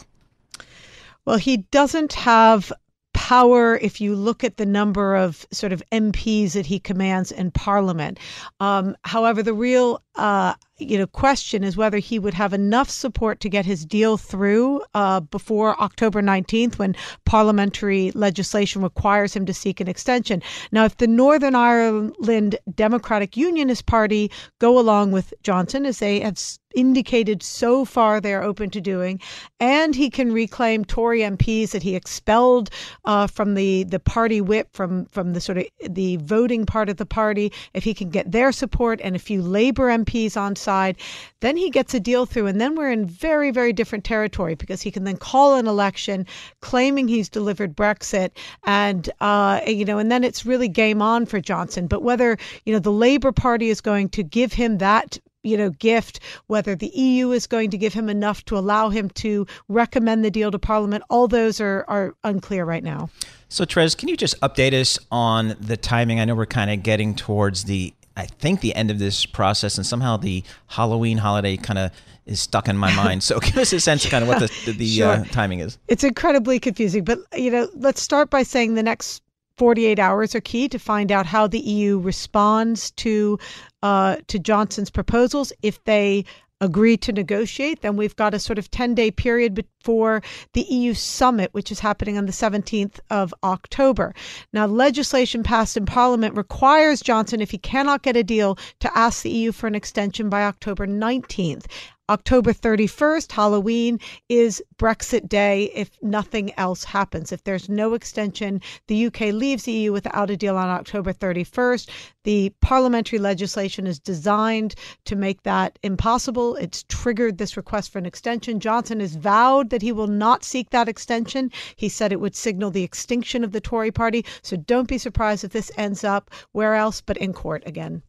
Well, 1.25 1.37
he 1.37 1.57
doesn't 1.57 2.13
have 2.13 2.73
power 3.13 3.77
if 3.77 4.01
you 4.01 4.15
look 4.15 4.43
at 4.43 4.57
the 4.57 4.65
number 4.65 5.15
of 5.15 5.45
sort 5.51 5.71
of 5.71 5.83
MPs 5.91 6.53
that 6.53 6.65
he 6.65 6.79
commands 6.79 7.31
in 7.31 7.51
Parliament. 7.51 8.17
Um, 8.59 8.95
however, 9.03 9.43
the 9.43 9.53
real 9.53 10.01
uh, 10.19 10.53
you 10.79 10.97
know 10.97 11.07
question 11.07 11.63
is 11.63 11.77
whether 11.77 11.97
he 11.97 12.19
would 12.19 12.33
have 12.33 12.53
enough 12.53 12.89
support 12.89 13.39
to 13.41 13.49
get 13.49 13.65
his 13.65 13.85
deal 13.85 14.17
through 14.17 14.81
uh, 14.93 15.19
before 15.19 15.79
October 15.81 16.21
19th, 16.21 16.77
when 16.77 16.95
parliamentary 17.25 18.11
legislation 18.11 18.81
requires 18.81 19.33
him 19.33 19.45
to 19.45 19.53
seek 19.53 19.79
an 19.79 19.87
extension. 19.87 20.41
Now, 20.71 20.85
if 20.85 20.97
the 20.97 21.07
Northern 21.07 21.55
Ireland 21.55 22.57
Democratic 22.75 23.37
Unionist 23.37 23.85
Party 23.85 24.31
go 24.59 24.79
along 24.79 25.11
with 25.11 25.33
Johnson, 25.43 25.85
as 25.85 25.99
they 25.99 26.19
have 26.21 26.39
indicated 26.75 27.41
so 27.41 27.83
far 27.83 28.21
they're 28.21 28.43
open 28.43 28.69
to 28.69 28.81
doing, 28.81 29.19
and 29.59 29.95
he 29.95 30.09
can 30.09 30.31
reclaim 30.31 30.85
Tory 30.85 31.21
MPs 31.21 31.71
that 31.71 31.83
he 31.83 31.95
expelled 31.95 32.69
uh, 33.05 33.27
from 33.27 33.55
the 33.55 33.83
the 33.83 33.99
party 33.99 34.39
whip 34.41 34.69
from 34.73 35.05
from 35.05 35.33
the 35.33 35.41
sort 35.41 35.57
of 35.57 35.65
the 35.89 36.17
voting 36.17 36.65
part 36.65 36.89
of 36.89 36.97
the 36.97 37.05
party. 37.05 37.51
If 37.73 37.83
he 37.83 37.93
can 37.93 38.09
get 38.09 38.31
their 38.31 38.51
support 38.51 39.01
and 39.03 39.15
a 39.15 39.19
few 39.19 39.41
Labour 39.41 39.87
MPs 39.89 40.08
on 40.37 40.55
side, 40.55 40.97
then 41.39 41.57
he 41.57 41.69
gets 41.69 41.93
a 41.93 41.99
deal 41.99 42.25
through, 42.25 42.47
and 42.47 42.59
then 42.59 42.75
we're 42.75 42.91
in 42.91 43.05
very 43.05 43.51
very 43.51 43.73
different 43.73 44.03
territory 44.03 44.55
because 44.55 44.81
he 44.81 44.91
can 44.91 45.03
then 45.03 45.17
call 45.17 45.55
an 45.55 45.67
election 45.67 46.25
claiming 46.61 47.07
he's 47.07 47.29
delivered 47.29 47.75
Brexit, 47.75 48.31
and 48.63 49.09
uh, 49.21 49.61
you 49.65 49.85
know, 49.85 49.97
and 49.97 50.11
then 50.11 50.23
it's 50.23 50.45
really 50.45 50.67
game 50.67 51.01
on 51.01 51.25
for 51.25 51.39
Johnson. 51.39 51.87
But 51.87 52.03
whether 52.03 52.37
you 52.65 52.73
know 52.73 52.79
the 52.79 52.91
Labour 52.91 53.31
Party 53.31 53.69
is 53.69 53.81
going 53.81 54.09
to 54.09 54.23
give 54.23 54.53
him 54.53 54.79
that 54.79 55.19
you 55.43 55.57
know, 55.57 55.69
gift, 55.69 56.19
whether 56.47 56.75
the 56.75 56.87
EU 56.87 57.31
is 57.31 57.47
going 57.47 57.69
to 57.69 57.77
give 57.77 57.93
him 57.93 58.09
enough 58.09 58.43
to 58.45 58.57
allow 58.57 58.89
him 58.89 59.09
to 59.09 59.47
recommend 59.67 60.23
the 60.25 60.31
deal 60.31 60.51
to 60.51 60.59
Parliament. 60.59 61.03
All 61.09 61.27
those 61.27 61.61
are, 61.61 61.85
are 61.87 62.13
unclear 62.23 62.65
right 62.65 62.83
now. 62.83 63.09
So, 63.47 63.65
Trez, 63.65 63.97
can 63.97 64.09
you 64.09 64.17
just 64.17 64.39
update 64.41 64.73
us 64.73 64.99
on 65.11 65.55
the 65.59 65.77
timing? 65.77 66.19
I 66.19 66.25
know 66.25 66.35
we're 66.35 66.45
kind 66.45 66.69
of 66.69 66.83
getting 66.83 67.15
towards 67.15 67.63
the, 67.63 67.93
I 68.19 68.25
think, 68.25 68.61
the 68.61 68.75
end 68.75 68.91
of 68.91 68.99
this 68.99 69.25
process, 69.25 69.77
and 69.77 69.85
somehow 69.85 70.17
the 70.17 70.43
Halloween 70.67 71.17
holiday 71.17 71.57
kind 71.57 71.79
of 71.79 71.91
is 72.25 72.39
stuck 72.39 72.67
in 72.67 72.77
my 72.77 72.93
mind. 73.03 73.23
So, 73.23 73.39
give 73.39 73.57
us 73.57 73.73
a 73.73 73.79
sense 73.79 74.05
of 74.05 74.11
kind 74.11 74.23
of 74.23 74.27
what 74.27 74.39
the, 74.39 74.71
the 74.73 74.87
Sure. 74.87 75.07
uh, 75.07 75.23
timing 75.25 75.59
is. 75.61 75.77
It's 75.87 76.03
incredibly 76.03 76.59
confusing, 76.59 77.03
but 77.03 77.19
you 77.35 77.49
know, 77.49 77.69
let's 77.75 78.01
start 78.01 78.29
by 78.29 78.43
saying 78.43 78.75
the 78.75 78.83
next 78.83 79.23
48 79.57 79.99
hours 79.99 80.35
are 80.35 80.41
key 80.41 80.69
to 80.69 80.79
find 80.79 81.11
out 81.11 81.25
how 81.25 81.45
the 81.47 81.59
EU 81.59 81.99
responds 81.99 82.91
to 82.91 83.37
uh, 83.83 84.17
to 84.27 84.39
Johnson's 84.39 84.89
proposals. 84.89 85.51
If 85.61 85.83
they 85.83 86.25
agree 86.61 86.97
to 86.97 87.11
negotiate, 87.11 87.81
then 87.81 87.95
we've 87.95 88.15
got 88.15 88.33
a 88.33 88.39
sort 88.39 88.59
of 88.59 88.69
10 88.71 88.95
day 88.95 89.11
period 89.11 89.53
before 89.53 90.21
the 90.53 90.61
EU 90.61 90.93
summit, 90.93 91.53
which 91.53 91.71
is 91.71 91.79
happening 91.79 92.17
on 92.17 92.25
the 92.25 92.31
17th 92.31 92.99
of 93.09 93.33
October. 93.43 94.13
Now, 94.53 94.65
legislation 94.65 95.43
passed 95.43 95.77
in 95.77 95.85
Parliament 95.85 96.35
requires 96.35 97.01
Johnson, 97.01 97.41
if 97.41 97.51
he 97.51 97.57
cannot 97.57 98.03
get 98.03 98.17
a 98.17 98.23
deal, 98.23 98.57
to 98.79 98.97
ask 98.97 99.23
the 99.23 99.31
EU 99.31 99.51
for 99.51 99.67
an 99.67 99.75
extension 99.75 100.29
by 100.29 100.43
October 100.43 100.85
19th. 100.85 101.65
October 102.09 102.51
31st, 102.51 103.31
Halloween, 103.31 103.99
is 104.29 104.63
Brexit 104.77 105.29
Day 105.29 105.71
if 105.75 105.91
nothing 106.01 106.51
else 106.57 106.83
happens. 106.83 107.31
If 107.31 107.43
there's 107.43 107.69
no 107.69 107.93
extension, 107.93 108.61
the 108.87 109.05
UK 109.05 109.21
leaves 109.31 109.63
the 109.63 109.73
EU 109.73 109.91
without 109.91 110.31
a 110.31 110.35
deal 110.35 110.57
on 110.57 110.69
October 110.69 111.13
31st. 111.13 111.87
The 112.23 112.51
parliamentary 112.61 113.19
legislation 113.19 113.85
is 113.85 113.99
designed 113.99 114.73
to 115.05 115.15
make 115.15 115.43
that 115.43 115.77
impossible. 115.83 116.55
It's 116.55 116.83
triggered 116.89 117.37
this 117.37 117.55
request 117.55 117.91
for 117.91 117.99
an 117.99 118.07
extension. 118.07 118.59
Johnson 118.59 119.01
has 119.01 119.15
vowed 119.15 119.69
that 119.69 119.83
he 119.83 119.91
will 119.91 120.07
not 120.07 120.43
seek 120.43 120.71
that 120.71 120.89
extension. 120.89 121.51
He 121.75 121.89
said 121.89 122.11
it 122.11 122.19
would 122.19 122.35
signal 122.35 122.71
the 122.71 122.83
extinction 122.83 123.43
of 123.43 123.51
the 123.51 123.61
Tory 123.61 123.91
party. 123.91 124.25
So 124.41 124.57
don't 124.57 124.87
be 124.87 124.97
surprised 124.97 125.43
if 125.43 125.51
this 125.51 125.71
ends 125.77 126.03
up 126.03 126.31
where 126.53 126.73
else 126.73 127.01
but 127.01 127.17
in 127.17 127.33
court 127.33 127.61
again. 127.67 128.01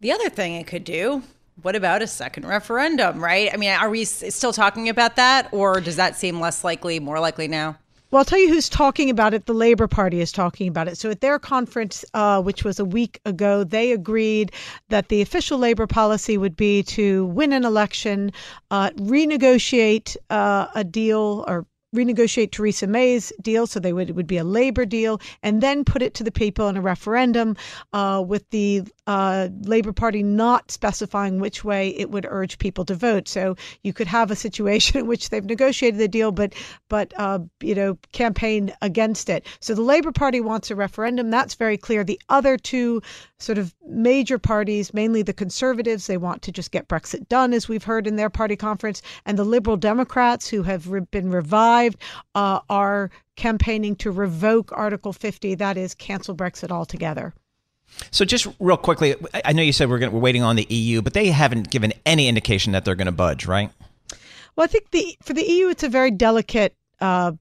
The 0.00 0.12
other 0.12 0.28
thing 0.28 0.54
it 0.54 0.66
could 0.66 0.84
do. 0.84 1.22
What 1.60 1.76
about 1.76 2.00
a 2.02 2.06
second 2.06 2.46
referendum, 2.46 3.22
right? 3.22 3.50
I 3.52 3.56
mean, 3.56 3.70
are 3.70 3.90
we 3.90 4.04
still 4.04 4.52
talking 4.52 4.88
about 4.88 5.16
that, 5.16 5.48
or 5.52 5.80
does 5.80 5.96
that 5.96 6.16
seem 6.16 6.40
less 6.40 6.64
likely, 6.64 6.98
more 6.98 7.20
likely 7.20 7.46
now? 7.46 7.76
Well, 8.10 8.18
I'll 8.20 8.24
tell 8.26 8.38
you 8.38 8.48
who's 8.48 8.68
talking 8.68 9.08
about 9.08 9.32
it. 9.32 9.46
The 9.46 9.54
Labour 9.54 9.86
Party 9.86 10.20
is 10.20 10.32
talking 10.32 10.68
about 10.68 10.86
it. 10.86 10.98
So 10.98 11.10
at 11.10 11.22
their 11.22 11.38
conference, 11.38 12.04
uh, 12.12 12.42
which 12.42 12.62
was 12.62 12.78
a 12.78 12.84
week 12.84 13.20
ago, 13.24 13.64
they 13.64 13.92
agreed 13.92 14.52
that 14.88 15.08
the 15.08 15.22
official 15.22 15.58
Labor 15.58 15.86
policy 15.86 16.36
would 16.36 16.56
be 16.56 16.82
to 16.84 17.26
win 17.26 17.52
an 17.52 17.64
election, 17.64 18.32
uh, 18.70 18.90
renegotiate 18.96 20.16
uh, 20.30 20.66
a 20.74 20.84
deal 20.84 21.44
or 21.48 21.66
renegotiate 21.94 22.52
Theresa 22.52 22.86
May's 22.86 23.32
deal, 23.42 23.66
so 23.66 23.78
they 23.78 23.92
would 23.92 24.08
it 24.08 24.16
would 24.16 24.26
be 24.26 24.38
a 24.38 24.44
labor 24.44 24.86
deal, 24.86 25.20
and 25.42 25.60
then 25.60 25.84
put 25.84 26.00
it 26.00 26.14
to 26.14 26.24
the 26.24 26.32
people 26.32 26.68
in 26.68 26.76
a 26.76 26.80
referendum, 26.80 27.56
uh, 27.92 28.24
with 28.26 28.48
the 28.50 28.82
uh, 29.12 29.50
Labour 29.64 29.92
Party 29.92 30.22
not 30.22 30.70
specifying 30.70 31.38
which 31.38 31.62
way 31.62 31.90
it 31.90 32.10
would 32.10 32.26
urge 32.30 32.56
people 32.56 32.86
to 32.86 32.94
vote. 32.94 33.28
So 33.28 33.56
you 33.82 33.92
could 33.92 34.06
have 34.06 34.30
a 34.30 34.36
situation 34.36 34.98
in 35.00 35.06
which 35.06 35.28
they've 35.28 35.44
negotiated 35.44 36.00
the 36.00 36.08
deal, 36.08 36.32
but 36.32 36.54
but 36.88 37.12
uh, 37.18 37.40
you 37.60 37.74
know 37.74 37.98
campaign 38.12 38.72
against 38.80 39.28
it. 39.28 39.44
So 39.60 39.74
the 39.74 39.82
Labour 39.82 40.12
Party 40.12 40.40
wants 40.40 40.70
a 40.70 40.74
referendum. 40.76 41.28
That's 41.28 41.56
very 41.56 41.76
clear. 41.76 42.04
The 42.04 42.18
other 42.30 42.56
two 42.56 43.02
sort 43.38 43.58
of 43.58 43.74
major 43.86 44.38
parties, 44.38 44.94
mainly 44.94 45.20
the 45.20 45.34
Conservatives, 45.34 46.06
they 46.06 46.16
want 46.16 46.40
to 46.42 46.52
just 46.52 46.70
get 46.70 46.88
Brexit 46.88 47.28
done, 47.28 47.52
as 47.52 47.68
we've 47.68 47.84
heard 47.84 48.06
in 48.06 48.16
their 48.16 48.30
party 48.30 48.56
conference, 48.56 49.02
and 49.26 49.38
the 49.38 49.44
Liberal 49.44 49.76
Democrats, 49.76 50.48
who 50.48 50.62
have 50.62 50.88
re- 50.88 51.00
been 51.00 51.30
revived, 51.30 51.98
uh, 52.34 52.60
are 52.70 53.10
campaigning 53.36 53.94
to 53.96 54.10
revoke 54.10 54.72
Article 54.72 55.12
50, 55.12 55.56
that 55.56 55.76
is, 55.76 55.94
cancel 55.94 56.34
Brexit 56.34 56.70
altogether. 56.70 57.34
So, 58.10 58.24
just 58.24 58.46
real 58.58 58.76
quickly, 58.76 59.14
I 59.44 59.52
know 59.52 59.62
you 59.62 59.72
said 59.72 59.88
we're, 59.88 59.98
gonna, 59.98 60.12
we're 60.12 60.20
waiting 60.20 60.42
on 60.42 60.56
the 60.56 60.66
EU, 60.68 61.02
but 61.02 61.14
they 61.14 61.28
haven't 61.28 61.70
given 61.70 61.92
any 62.04 62.28
indication 62.28 62.72
that 62.72 62.84
they're 62.84 62.94
going 62.94 63.06
to 63.06 63.12
budge, 63.12 63.46
right? 63.46 63.70
Well, 64.56 64.64
I 64.64 64.66
think 64.66 64.90
the 64.90 65.16
for 65.22 65.32
the 65.32 65.42
EU, 65.42 65.68
it's 65.68 65.82
a 65.82 65.88
very 65.88 66.10
delicate 66.10 66.76
uh, 67.00 67.32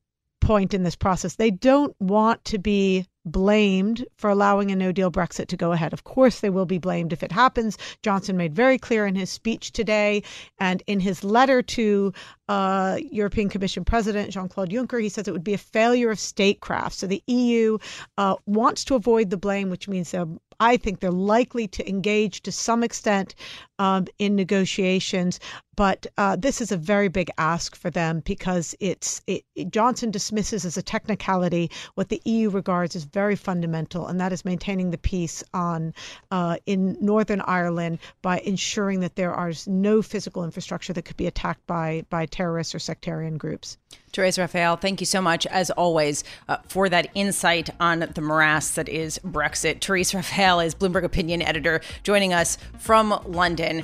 point 0.42 0.74
in 0.74 0.84
this 0.84 0.96
process. 0.96 1.36
They 1.36 1.52
don't 1.52 1.96
want 2.00 2.44
to 2.46 2.60
be 2.60 3.06
blamed 3.24 4.06
for 4.18 4.30
allowing 4.30 4.72
a 4.72 4.76
no 4.76 4.92
deal 4.92 5.12
Brexit 5.12 5.48
to 5.48 5.58
go 5.58 5.72
ahead. 5.72 5.94
Of 5.94 6.04
course, 6.04 6.40
they 6.40 6.50
will 6.50 6.66
be 6.66 6.80
blamed 6.80 7.14
if 7.14 7.24
it 7.24 7.32
happens. 7.32 7.78
Johnson 8.02 8.36
made 8.36 8.56
very 8.56 8.78
clear 8.78 9.06
in 9.06 9.16
his 9.16 9.30
speech 9.30 9.72
today 9.72 10.24
and 10.60 10.82
in 10.88 11.00
his 11.00 11.24
letter 11.24 11.62
to 11.62 12.14
uh, 12.50 12.98
European 13.12 13.48
Commission 13.48 13.86
President 13.86 14.32
Jean 14.32 14.50
Claude 14.50 14.72
Juncker, 14.72 15.02
he 15.02 15.10
says 15.10 15.28
it 15.28 15.34
would 15.34 15.44
be 15.44 15.54
a 15.54 15.60
failure 15.60 16.10
of 16.10 16.20
statecraft. 16.20 16.96
So 16.96 17.08
the 17.08 17.24
EU 17.28 17.78
uh, 18.18 18.36
wants 18.46 18.84
to 18.86 18.96
avoid 18.96 19.30
the 19.30 19.38
blame, 19.38 19.70
which 19.70 19.88
means 19.88 20.14
I 20.60 20.78
think 20.78 21.00
they're 21.00 21.12
likely 21.12 21.68
to 21.70 21.88
engage 21.88 22.42
to 22.44 22.52
some 22.52 22.84
extent 22.84 23.36
um, 23.80 24.08
in 24.20 24.36
negotiations, 24.36 25.40
but 25.76 26.06
uh, 26.18 26.36
this 26.36 26.60
is 26.62 26.72
a 26.72 26.78
very 26.78 27.08
big 27.08 27.30
ask 27.38 27.76
for 27.76 27.90
them 27.90 28.22
because 28.26 28.76
it's 28.80 29.22
it, 29.28 29.44
it- 29.56 29.72
Johnson 29.72 30.12
dismisses 30.12 30.66
as 30.66 30.76
a 30.78 30.82
technicality 30.82 31.72
what 31.96 32.10
the 32.10 32.22
EU 32.26 32.50
regards 32.50 32.96
as 32.96 33.04
very 33.06 33.36
fundamental, 33.36 34.08
and 34.08 34.20
that 34.20 34.34
is 34.34 34.44
maintaining 34.44 34.92
the 34.92 34.98
peace 34.98 35.44
on 35.54 35.94
uh, 36.32 36.58
in 36.66 36.98
Northern 37.00 37.42
Ireland 37.42 38.00
by 38.22 38.40
ensuring 38.40 39.00
that 39.02 39.16
there 39.16 39.34
are 39.34 39.52
no 39.68 40.02
physical 40.02 40.44
infrastructure 40.44 40.94
that 40.94 41.04
could 41.06 41.18
be 41.18 41.28
attacked 41.28 41.66
by 41.68 42.04
by 42.10 42.26
terrorists 42.26 42.76
or 42.76 42.80
sectarian 42.80 43.38
groups. 43.38 43.78
Therese 44.14 44.38
Raphael, 44.38 44.76
thank 44.76 45.00
you 45.00 45.06
so 45.06 45.22
much, 45.22 45.46
as 45.48 45.72
always, 45.72 46.24
uh, 46.50 46.58
for 46.68 46.90
that 46.90 47.08
insight 47.14 47.70
on 47.80 48.00
the 48.00 48.22
morass 48.22 48.72
that 48.76 48.90
is 48.90 49.20
Brexit. 49.24 49.80
Therese 49.82 50.14
Raphael 50.14 50.60
is 50.60 50.76
Bloomberg 50.76 51.04
Opinion 51.06 51.42
Editor, 51.42 51.80
joining 52.04 52.34
us 52.34 52.58
from 52.78 53.18
London. 53.26 53.84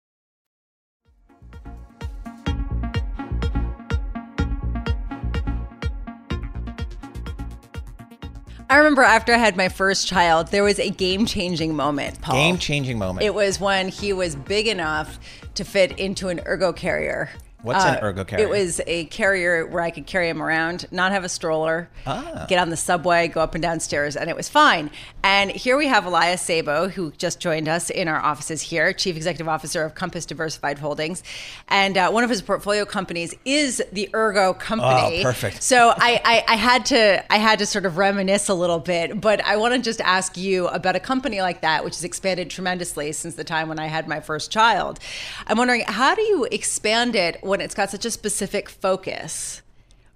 I 8.71 8.77
remember 8.77 9.01
after 9.01 9.33
I 9.33 9.37
had 9.37 9.57
my 9.57 9.67
first 9.67 10.07
child, 10.07 10.47
there 10.47 10.63
was 10.63 10.79
a 10.79 10.89
game 10.89 11.25
changing 11.25 11.75
moment, 11.75 12.21
Paul. 12.21 12.35
Game 12.35 12.57
changing 12.57 12.97
moment. 12.97 13.25
It 13.25 13.33
was 13.33 13.59
when 13.59 13.89
he 13.89 14.13
was 14.13 14.37
big 14.37 14.65
enough 14.65 15.19
to 15.55 15.65
fit 15.65 15.99
into 15.99 16.29
an 16.29 16.39
ergo 16.47 16.71
carrier. 16.71 17.29
What's 17.63 17.83
an 17.83 18.03
ergo 18.03 18.23
carrier? 18.23 18.45
It 18.45 18.49
was 18.49 18.81
a 18.87 19.05
carrier 19.05 19.65
where 19.67 19.83
I 19.83 19.91
could 19.91 20.07
carry 20.07 20.29
him 20.29 20.41
around, 20.41 20.85
not 20.91 21.11
have 21.11 21.23
a 21.23 21.29
stroller, 21.29 21.89
get 22.05 22.59
on 22.59 22.69
the 22.69 22.77
subway, 22.77 23.27
go 23.27 23.41
up 23.41 23.55
and 23.55 23.61
down 23.61 23.79
stairs, 23.79 24.15
and 24.15 24.29
it 24.29 24.35
was 24.35 24.49
fine. 24.49 24.89
And 25.23 25.51
here 25.51 25.77
we 25.77 25.87
have 25.87 26.05
Elias 26.05 26.41
Sabo, 26.41 26.87
who 26.87 27.11
just 27.11 27.39
joined 27.39 27.67
us 27.67 27.89
in 27.89 28.07
our 28.07 28.19
offices 28.19 28.61
here, 28.61 28.93
Chief 28.93 29.15
Executive 29.15 29.47
Officer 29.47 29.83
of 29.83 29.95
Compass 29.95 30.25
Diversified 30.25 30.79
Holdings. 30.79 31.23
And 31.67 31.97
uh, 31.97 32.09
one 32.09 32.23
of 32.23 32.29
his 32.29 32.41
portfolio 32.41 32.85
companies 32.85 33.35
is 33.45 33.81
the 33.91 34.09
Ergo 34.13 34.53
company. 34.53 35.19
Oh, 35.19 35.23
perfect. 35.23 35.61
So 35.61 35.93
I, 35.95 36.21
I, 36.25 36.43
I 36.47 36.55
had 36.55 36.85
to 36.87 37.23
I 37.31 37.37
had 37.37 37.59
to 37.59 37.65
sort 37.65 37.85
of 37.85 37.97
reminisce 37.97 38.49
a 38.49 38.53
little 38.53 38.79
bit, 38.79 39.21
but 39.21 39.43
I 39.45 39.57
want 39.57 39.73
to 39.75 39.81
just 39.81 40.01
ask 40.01 40.37
you 40.37 40.67
about 40.67 40.95
a 40.95 40.99
company 40.99 41.41
like 41.41 41.61
that, 41.61 41.83
which 41.83 41.95
has 41.95 42.03
expanded 42.03 42.49
tremendously 42.49 43.11
since 43.11 43.35
the 43.35 43.43
time 43.43 43.69
when 43.69 43.79
I 43.79 43.87
had 43.87 44.07
my 44.07 44.19
first 44.19 44.51
child. 44.51 44.99
I'm 45.47 45.57
wondering 45.57 45.83
how 45.87 46.15
do 46.15 46.21
you 46.21 46.47
expand 46.51 47.15
it 47.15 47.37
when 47.51 47.59
it's 47.59 47.75
got 47.75 47.89
such 47.89 48.05
a 48.05 48.11
specific 48.11 48.69
focus? 48.69 49.61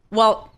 Well, 0.10 0.54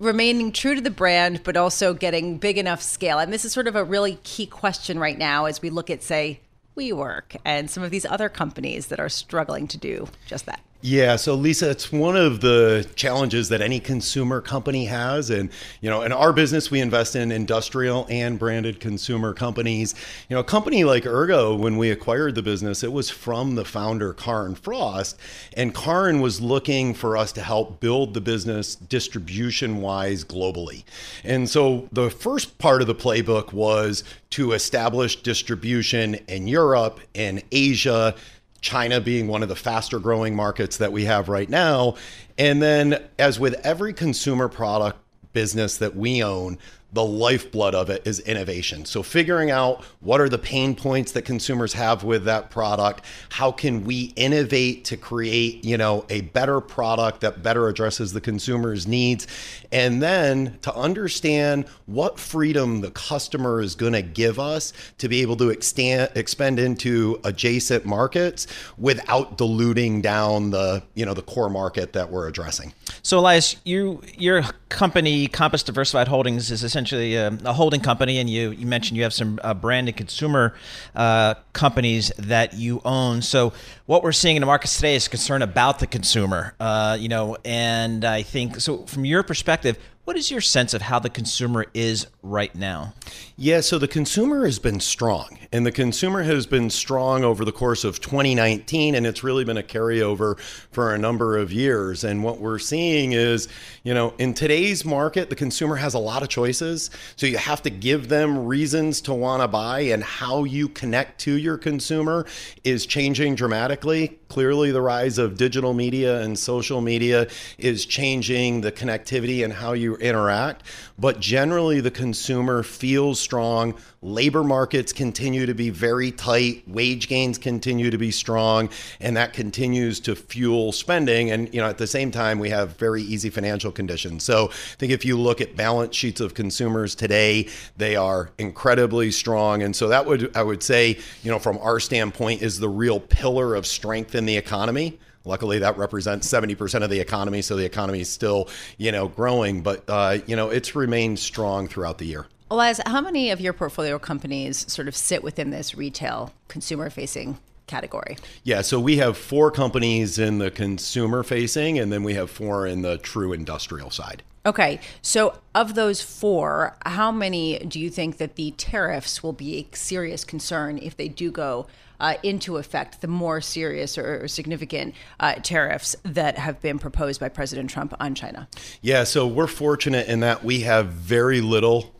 remaining 0.00 0.50
true 0.50 0.74
to 0.74 0.80
the 0.80 0.90
brand, 0.90 1.42
but 1.44 1.58
also 1.58 1.92
getting 1.92 2.38
big 2.38 2.56
enough 2.56 2.80
scale. 2.80 3.18
And 3.18 3.30
this 3.30 3.44
is 3.44 3.52
sort 3.52 3.68
of 3.68 3.76
a 3.76 3.84
really 3.84 4.18
key 4.22 4.46
question 4.46 4.98
right 4.98 5.18
now 5.18 5.44
as 5.44 5.60
we 5.60 5.68
look 5.68 5.90
at, 5.90 6.02
say, 6.02 6.40
WeWork 6.74 7.36
and 7.44 7.68
some 7.68 7.82
of 7.82 7.90
these 7.90 8.06
other 8.06 8.30
companies 8.30 8.86
that 8.86 8.98
are 8.98 9.10
struggling 9.10 9.68
to 9.68 9.76
do 9.76 10.08
just 10.26 10.46
that. 10.46 10.60
Yeah, 10.84 11.14
so 11.14 11.36
Lisa, 11.36 11.70
it's 11.70 11.92
one 11.92 12.16
of 12.16 12.40
the 12.40 12.84
challenges 12.96 13.48
that 13.50 13.60
any 13.60 13.78
consumer 13.78 14.40
company 14.40 14.86
has. 14.86 15.30
And, 15.30 15.48
you 15.80 15.88
know, 15.88 16.02
in 16.02 16.10
our 16.10 16.32
business, 16.32 16.72
we 16.72 16.80
invest 16.80 17.14
in 17.14 17.30
industrial 17.30 18.04
and 18.10 18.36
branded 18.36 18.80
consumer 18.80 19.32
companies. 19.32 19.94
You 20.28 20.34
know, 20.34 20.40
a 20.40 20.44
company 20.44 20.82
like 20.82 21.06
Ergo, 21.06 21.54
when 21.54 21.76
we 21.76 21.92
acquired 21.92 22.34
the 22.34 22.42
business, 22.42 22.82
it 22.82 22.92
was 22.92 23.10
from 23.10 23.54
the 23.54 23.64
founder, 23.64 24.12
Karin 24.12 24.56
Frost. 24.56 25.20
And 25.56 25.72
Karin 25.72 26.20
was 26.20 26.40
looking 26.40 26.94
for 26.94 27.16
us 27.16 27.30
to 27.34 27.42
help 27.42 27.78
build 27.78 28.12
the 28.12 28.20
business 28.20 28.74
distribution 28.74 29.82
wise 29.82 30.24
globally. 30.24 30.82
And 31.22 31.48
so 31.48 31.88
the 31.92 32.10
first 32.10 32.58
part 32.58 32.80
of 32.80 32.88
the 32.88 32.94
playbook 32.96 33.52
was 33.52 34.02
to 34.30 34.50
establish 34.50 35.22
distribution 35.22 36.16
in 36.26 36.48
Europe 36.48 36.98
and 37.14 37.40
Asia 37.52 38.16
China 38.62 39.00
being 39.00 39.28
one 39.28 39.42
of 39.42 39.48
the 39.48 39.56
faster 39.56 39.98
growing 39.98 40.34
markets 40.34 40.78
that 40.78 40.92
we 40.92 41.04
have 41.04 41.28
right 41.28 41.50
now. 41.50 41.96
And 42.38 42.62
then, 42.62 43.02
as 43.18 43.38
with 43.38 43.54
every 43.64 43.92
consumer 43.92 44.48
product 44.48 44.98
business 45.32 45.76
that 45.78 45.94
we 45.94 46.22
own, 46.22 46.58
the 46.92 47.04
lifeblood 47.04 47.74
of 47.74 47.88
it 47.88 48.06
is 48.06 48.20
innovation. 48.20 48.84
So 48.84 49.02
figuring 49.02 49.50
out 49.50 49.82
what 50.00 50.20
are 50.20 50.28
the 50.28 50.38
pain 50.38 50.74
points 50.74 51.12
that 51.12 51.22
consumers 51.22 51.72
have 51.72 52.04
with 52.04 52.24
that 52.24 52.50
product, 52.50 53.04
how 53.30 53.50
can 53.50 53.84
we 53.84 54.12
innovate 54.14 54.84
to 54.86 54.98
create, 54.98 55.64
you 55.64 55.78
know, 55.78 56.04
a 56.10 56.20
better 56.20 56.60
product 56.60 57.22
that 57.22 57.42
better 57.42 57.68
addresses 57.68 58.12
the 58.12 58.20
consumer's 58.20 58.86
needs, 58.86 59.26
and 59.72 60.02
then 60.02 60.58
to 60.60 60.74
understand 60.74 61.64
what 61.86 62.20
freedom 62.20 62.82
the 62.82 62.90
customer 62.90 63.62
is 63.62 63.74
going 63.74 63.94
to 63.94 64.02
give 64.02 64.38
us 64.38 64.74
to 64.98 65.08
be 65.08 65.22
able 65.22 65.36
to 65.36 65.48
extend 65.48 66.10
expand 66.14 66.58
into 66.58 67.18
adjacent 67.24 67.86
markets 67.86 68.46
without 68.76 69.38
diluting 69.38 70.02
down 70.02 70.50
the, 70.50 70.82
you 70.94 71.06
know, 71.06 71.14
the 71.14 71.22
core 71.22 71.48
market 71.48 71.94
that 71.94 72.10
we're 72.10 72.28
addressing. 72.28 72.72
So 73.02 73.18
Elias, 73.18 73.56
you 73.64 74.02
your 74.18 74.42
company 74.68 75.26
Compass 75.26 75.62
Diversified 75.62 76.08
Holdings 76.08 76.50
is 76.50 76.62
essentially 76.62 76.81
essentially 76.82 77.14
a, 77.14 77.28
a, 77.48 77.52
holding 77.52 77.80
company, 77.80 78.18
and 78.18 78.28
you, 78.28 78.50
you 78.50 78.66
mentioned 78.66 78.96
you 78.96 79.04
have 79.04 79.14
some 79.14 79.38
uh, 79.44 79.54
branded 79.54 79.96
consumer 79.96 80.54
uh, 80.96 81.34
companies 81.52 82.10
that 82.18 82.54
you 82.54 82.80
own. 82.84 83.22
So 83.22 83.52
what 83.86 84.02
we're 84.02 84.12
seeing 84.12 84.36
in 84.36 84.40
the 84.40 84.46
markets 84.46 84.74
today 84.74 84.96
is 84.96 85.06
concern 85.06 85.42
about 85.42 85.78
the 85.78 85.86
consumer. 85.86 86.54
Uh, 86.58 86.96
you 86.98 87.08
know, 87.08 87.36
and 87.44 88.04
I 88.04 88.22
think 88.22 88.60
so. 88.60 88.78
From 88.86 89.04
your 89.04 89.22
perspective, 89.22 89.78
what 90.04 90.16
is 90.16 90.32
your 90.32 90.40
sense 90.40 90.74
of 90.74 90.82
how 90.82 90.98
the 90.98 91.08
consumer 91.08 91.64
is 91.74 92.08
right 92.22 92.52
now? 92.56 92.92
Yeah, 93.36 93.60
so 93.60 93.78
the 93.78 93.86
consumer 93.86 94.44
has 94.44 94.58
been 94.58 94.80
strong, 94.80 95.38
and 95.52 95.64
the 95.64 95.70
consumer 95.70 96.24
has 96.24 96.44
been 96.44 96.70
strong 96.70 97.22
over 97.22 97.44
the 97.44 97.52
course 97.52 97.84
of 97.84 98.00
2019, 98.00 98.96
and 98.96 99.06
it's 99.06 99.22
really 99.22 99.44
been 99.44 99.56
a 99.56 99.62
carryover 99.62 100.40
for 100.72 100.92
a 100.92 100.98
number 100.98 101.38
of 101.38 101.52
years. 101.52 102.02
And 102.02 102.24
what 102.24 102.40
we're 102.40 102.58
seeing 102.58 103.12
is, 103.12 103.46
you 103.84 103.94
know, 103.94 104.12
in 104.18 104.34
today's 104.34 104.84
market, 104.84 105.30
the 105.30 105.36
consumer 105.36 105.76
has 105.76 105.94
a 105.94 106.00
lot 106.00 106.22
of 106.22 106.28
choices. 106.28 106.90
So 107.14 107.26
you 107.26 107.38
have 107.38 107.62
to 107.62 107.70
give 107.70 108.08
them 108.08 108.46
reasons 108.46 109.00
to 109.02 109.14
want 109.14 109.42
to 109.42 109.48
buy, 109.48 109.80
and 109.80 110.02
how 110.02 110.42
you 110.42 110.68
connect 110.68 111.20
to 111.20 111.32
your 111.32 111.58
consumer 111.58 112.26
is 112.64 112.86
changing 112.86 113.36
dramatically. 113.36 114.18
Clearly, 114.32 114.70
the 114.70 114.80
rise 114.80 115.18
of 115.18 115.36
digital 115.36 115.74
media 115.74 116.22
and 116.22 116.38
social 116.38 116.80
media 116.80 117.28
is 117.58 117.84
changing 117.84 118.62
the 118.62 118.72
connectivity 118.72 119.44
and 119.44 119.52
how 119.52 119.74
you 119.74 119.96
interact. 119.96 120.62
But 121.02 121.18
generally, 121.18 121.80
the 121.80 121.90
consumer 121.90 122.62
feels 122.62 123.18
strong. 123.18 123.74
Labor 124.02 124.44
markets 124.44 124.92
continue 124.92 125.46
to 125.46 125.52
be 125.52 125.68
very 125.68 126.12
tight. 126.12 126.62
Wage 126.68 127.08
gains 127.08 127.38
continue 127.38 127.90
to 127.90 127.98
be 127.98 128.12
strong, 128.12 128.70
and 129.00 129.16
that 129.16 129.32
continues 129.32 129.98
to 129.98 130.14
fuel 130.14 130.70
spending. 130.70 131.32
And 131.32 131.52
you 131.52 131.60
know, 131.60 131.68
at 131.68 131.78
the 131.78 131.88
same 131.88 132.12
time, 132.12 132.38
we 132.38 132.50
have 132.50 132.76
very 132.76 133.02
easy 133.02 133.30
financial 133.30 133.72
conditions. 133.72 134.22
So 134.22 134.50
I 134.50 134.76
think 134.78 134.92
if 134.92 135.04
you 135.04 135.18
look 135.18 135.40
at 135.40 135.56
balance 135.56 135.96
sheets 135.96 136.20
of 136.20 136.34
consumers 136.34 136.94
today, 136.94 137.48
they 137.76 137.96
are 137.96 138.30
incredibly 138.38 139.10
strong. 139.10 139.64
And 139.64 139.74
so 139.74 139.88
that 139.88 140.06
would 140.06 140.36
I 140.36 140.44
would 140.44 140.62
say, 140.62 141.00
you 141.24 141.32
know, 141.32 141.40
from 141.40 141.58
our 141.58 141.80
standpoint, 141.80 142.42
is 142.42 142.60
the 142.60 142.68
real 142.68 143.00
pillar 143.00 143.56
of 143.56 143.66
strength 143.66 144.14
in 144.14 144.24
the 144.24 144.36
economy. 144.36 145.00
Luckily, 145.24 145.58
that 145.60 145.78
represents 145.78 146.28
70% 146.28 146.82
of 146.82 146.90
the 146.90 147.00
economy, 147.00 147.42
so 147.42 147.56
the 147.56 147.64
economy 147.64 148.00
is 148.00 148.08
still, 148.08 148.48
you 148.76 148.92
know, 148.92 149.08
growing. 149.08 149.62
But 149.62 149.84
uh, 149.88 150.18
you 150.26 150.36
know, 150.36 150.50
it's 150.50 150.74
remained 150.74 151.18
strong 151.18 151.68
throughout 151.68 151.98
the 151.98 152.06
year. 152.06 152.26
Elias, 152.50 152.80
how 152.84 153.00
many 153.00 153.30
of 153.30 153.40
your 153.40 153.54
portfolio 153.54 153.98
companies 153.98 154.70
sort 154.70 154.86
of 154.86 154.94
sit 154.94 155.22
within 155.22 155.48
this 155.50 155.74
retail 155.74 156.34
consumer-facing 156.48 157.38
category? 157.66 158.18
Yeah, 158.44 158.60
so 158.60 158.78
we 158.78 158.98
have 158.98 159.16
four 159.16 159.50
companies 159.50 160.18
in 160.18 160.36
the 160.36 160.50
consumer 160.50 161.22
facing, 161.22 161.78
and 161.78 161.90
then 161.90 162.02
we 162.02 162.12
have 162.12 162.30
four 162.30 162.66
in 162.66 162.82
the 162.82 162.98
true 162.98 163.32
industrial 163.32 163.90
side. 163.90 164.22
Okay, 164.44 164.80
so 165.00 165.38
of 165.54 165.76
those 165.76 166.02
four, 166.02 166.76
how 166.84 167.12
many 167.12 167.58
do 167.60 167.78
you 167.78 167.88
think 167.88 168.18
that 168.18 168.34
the 168.34 168.50
tariffs 168.52 169.22
will 169.22 169.32
be 169.32 169.56
a 169.56 169.76
serious 169.76 170.24
concern 170.24 170.78
if 170.78 170.96
they 170.96 171.08
do 171.08 171.30
go 171.30 171.66
uh, 172.02 172.16
into 172.22 172.58
effect? 172.58 173.00
The 173.00 173.08
more 173.08 173.40
serious 173.40 173.96
or, 173.96 174.28
significant 174.28 174.94
uh, 175.20 175.36
tariffs 175.36 175.96
that 176.02 176.36
have 176.36 176.60
been 176.60 176.78
proposed 176.78 177.20
by 177.20 177.30
President 177.30 177.70
Trump 177.70 177.94
on 177.98 178.14
China? 178.14 178.48
Yeah, 178.82 179.04
so 179.04 179.26
we're 179.26 179.46
fortunate 179.46 180.08
in 180.08 180.20
that 180.20 180.44
we 180.44 180.60
have 180.60 180.88
very 180.88 181.40
little 181.40 181.94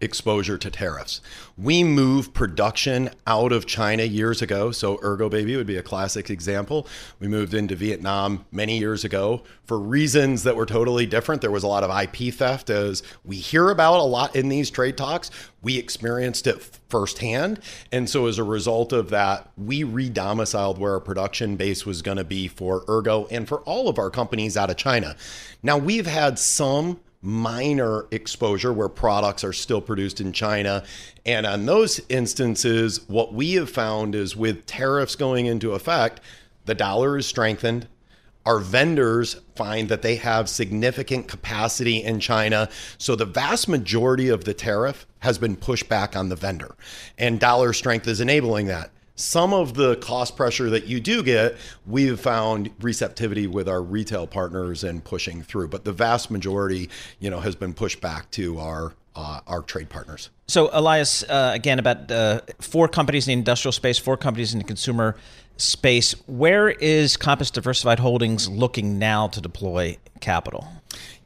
exposure 0.00 0.58
to 0.58 0.70
tariffs. 0.70 1.20
We 1.56 1.82
moved 1.82 2.34
production 2.34 3.10
out 3.26 3.52
of 3.52 3.66
China 3.66 4.04
years 4.04 4.42
ago. 4.42 4.70
So 4.70 4.98
Ergobaby 4.98 5.56
would 5.56 5.66
be 5.66 5.76
a 5.76 5.82
classic 5.82 6.30
example. 6.30 6.86
We 7.18 7.28
moved 7.28 7.54
into 7.54 7.74
Vietnam 7.74 8.44
many 8.52 8.78
years 8.78 9.04
ago 9.04 9.42
for 9.64 9.78
reasons 9.78 10.44
that 10.44 10.56
were 10.56 10.66
totally 10.66 11.06
different. 11.06 11.42
There 11.42 11.50
was 11.50 11.64
a 11.64 11.68
lot 11.68 11.84
of 11.84 11.90
IP 11.90 12.32
theft, 12.32 12.70
as 12.70 13.02
we 13.24 13.36
hear 13.36 13.70
about 13.70 13.98
a 13.98 14.02
lot 14.02 14.36
in 14.36 14.48
these 14.48 14.70
trade 14.70 14.96
talks. 14.96 15.30
We 15.62 15.76
experienced 15.76 16.46
it 16.46 16.62
firsthand. 16.88 17.60
And 17.92 18.08
so 18.08 18.26
as 18.26 18.38
a 18.38 18.44
result 18.44 18.92
of 18.92 19.10
that, 19.10 19.50
we 19.56 19.82
redomiciled 19.82 20.78
where 20.78 20.92
our 20.92 21.00
production 21.00 21.56
base 21.56 21.84
was 21.84 22.02
going 22.02 22.16
to 22.18 22.24
be 22.24 22.48
for 22.48 22.84
Ergo 22.88 23.26
and 23.30 23.48
for 23.48 23.60
all 23.62 23.88
of 23.88 23.98
our 23.98 24.10
companies 24.10 24.56
out 24.56 24.70
of 24.70 24.76
China. 24.76 25.16
Now, 25.62 25.76
we've 25.76 26.06
had 26.06 26.38
some 26.38 27.00
minor 27.20 28.06
exposure 28.10 28.72
where 28.72 28.88
products 28.88 29.42
are 29.42 29.52
still 29.52 29.80
produced 29.80 30.20
in 30.20 30.32
China. 30.32 30.84
And 31.26 31.46
on 31.46 31.66
those 31.66 32.00
instances, 32.08 33.08
what 33.08 33.34
we 33.34 33.54
have 33.54 33.70
found 33.70 34.14
is 34.14 34.36
with 34.36 34.66
tariffs 34.66 35.16
going 35.16 35.46
into 35.46 35.72
effect, 35.72 36.20
the 36.64 36.74
dollar 36.74 37.18
is 37.18 37.26
strengthened. 37.26 37.88
Our 38.46 38.60
vendors 38.60 39.40
find 39.56 39.88
that 39.88 40.02
they 40.02 40.16
have 40.16 40.48
significant 40.48 41.28
capacity 41.28 42.02
in 42.02 42.20
China. 42.20 42.68
So 42.96 43.14
the 43.14 43.26
vast 43.26 43.68
majority 43.68 44.28
of 44.28 44.44
the 44.44 44.54
tariff 44.54 45.06
has 45.18 45.38
been 45.38 45.56
pushed 45.56 45.88
back 45.88 46.16
on 46.16 46.28
the 46.28 46.36
vendor. 46.36 46.76
And 47.18 47.40
dollar 47.40 47.72
strength 47.72 48.06
is 48.06 48.20
enabling 48.20 48.68
that 48.68 48.90
some 49.18 49.52
of 49.52 49.74
the 49.74 49.96
cost 49.96 50.36
pressure 50.36 50.70
that 50.70 50.86
you 50.86 51.00
do 51.00 51.22
get, 51.22 51.56
we've 51.86 52.18
found 52.18 52.70
receptivity 52.80 53.46
with 53.46 53.68
our 53.68 53.82
retail 53.82 54.26
partners 54.26 54.84
and 54.84 55.02
pushing 55.02 55.42
through. 55.42 55.68
But 55.68 55.84
the 55.84 55.92
vast 55.92 56.30
majority, 56.30 56.88
you 57.18 57.28
know, 57.28 57.40
has 57.40 57.56
been 57.56 57.74
pushed 57.74 58.00
back 58.00 58.30
to 58.32 58.58
our 58.58 58.94
uh, 59.16 59.40
our 59.48 59.62
trade 59.62 59.88
partners. 59.88 60.30
So, 60.46 60.70
Elias, 60.72 61.24
uh, 61.24 61.50
again, 61.52 61.80
about 61.80 62.10
uh, 62.10 62.40
four 62.60 62.86
companies 62.86 63.26
in 63.26 63.32
the 63.32 63.38
industrial 63.38 63.72
space, 63.72 63.98
four 63.98 64.16
companies 64.16 64.52
in 64.52 64.58
the 64.58 64.64
consumer 64.64 65.16
space. 65.56 66.12
Where 66.28 66.68
is 66.68 67.16
Compass 67.16 67.50
Diversified 67.50 67.98
Holdings 67.98 68.48
looking 68.48 68.96
now 69.00 69.26
to 69.26 69.40
deploy 69.40 69.98
capital? 70.20 70.68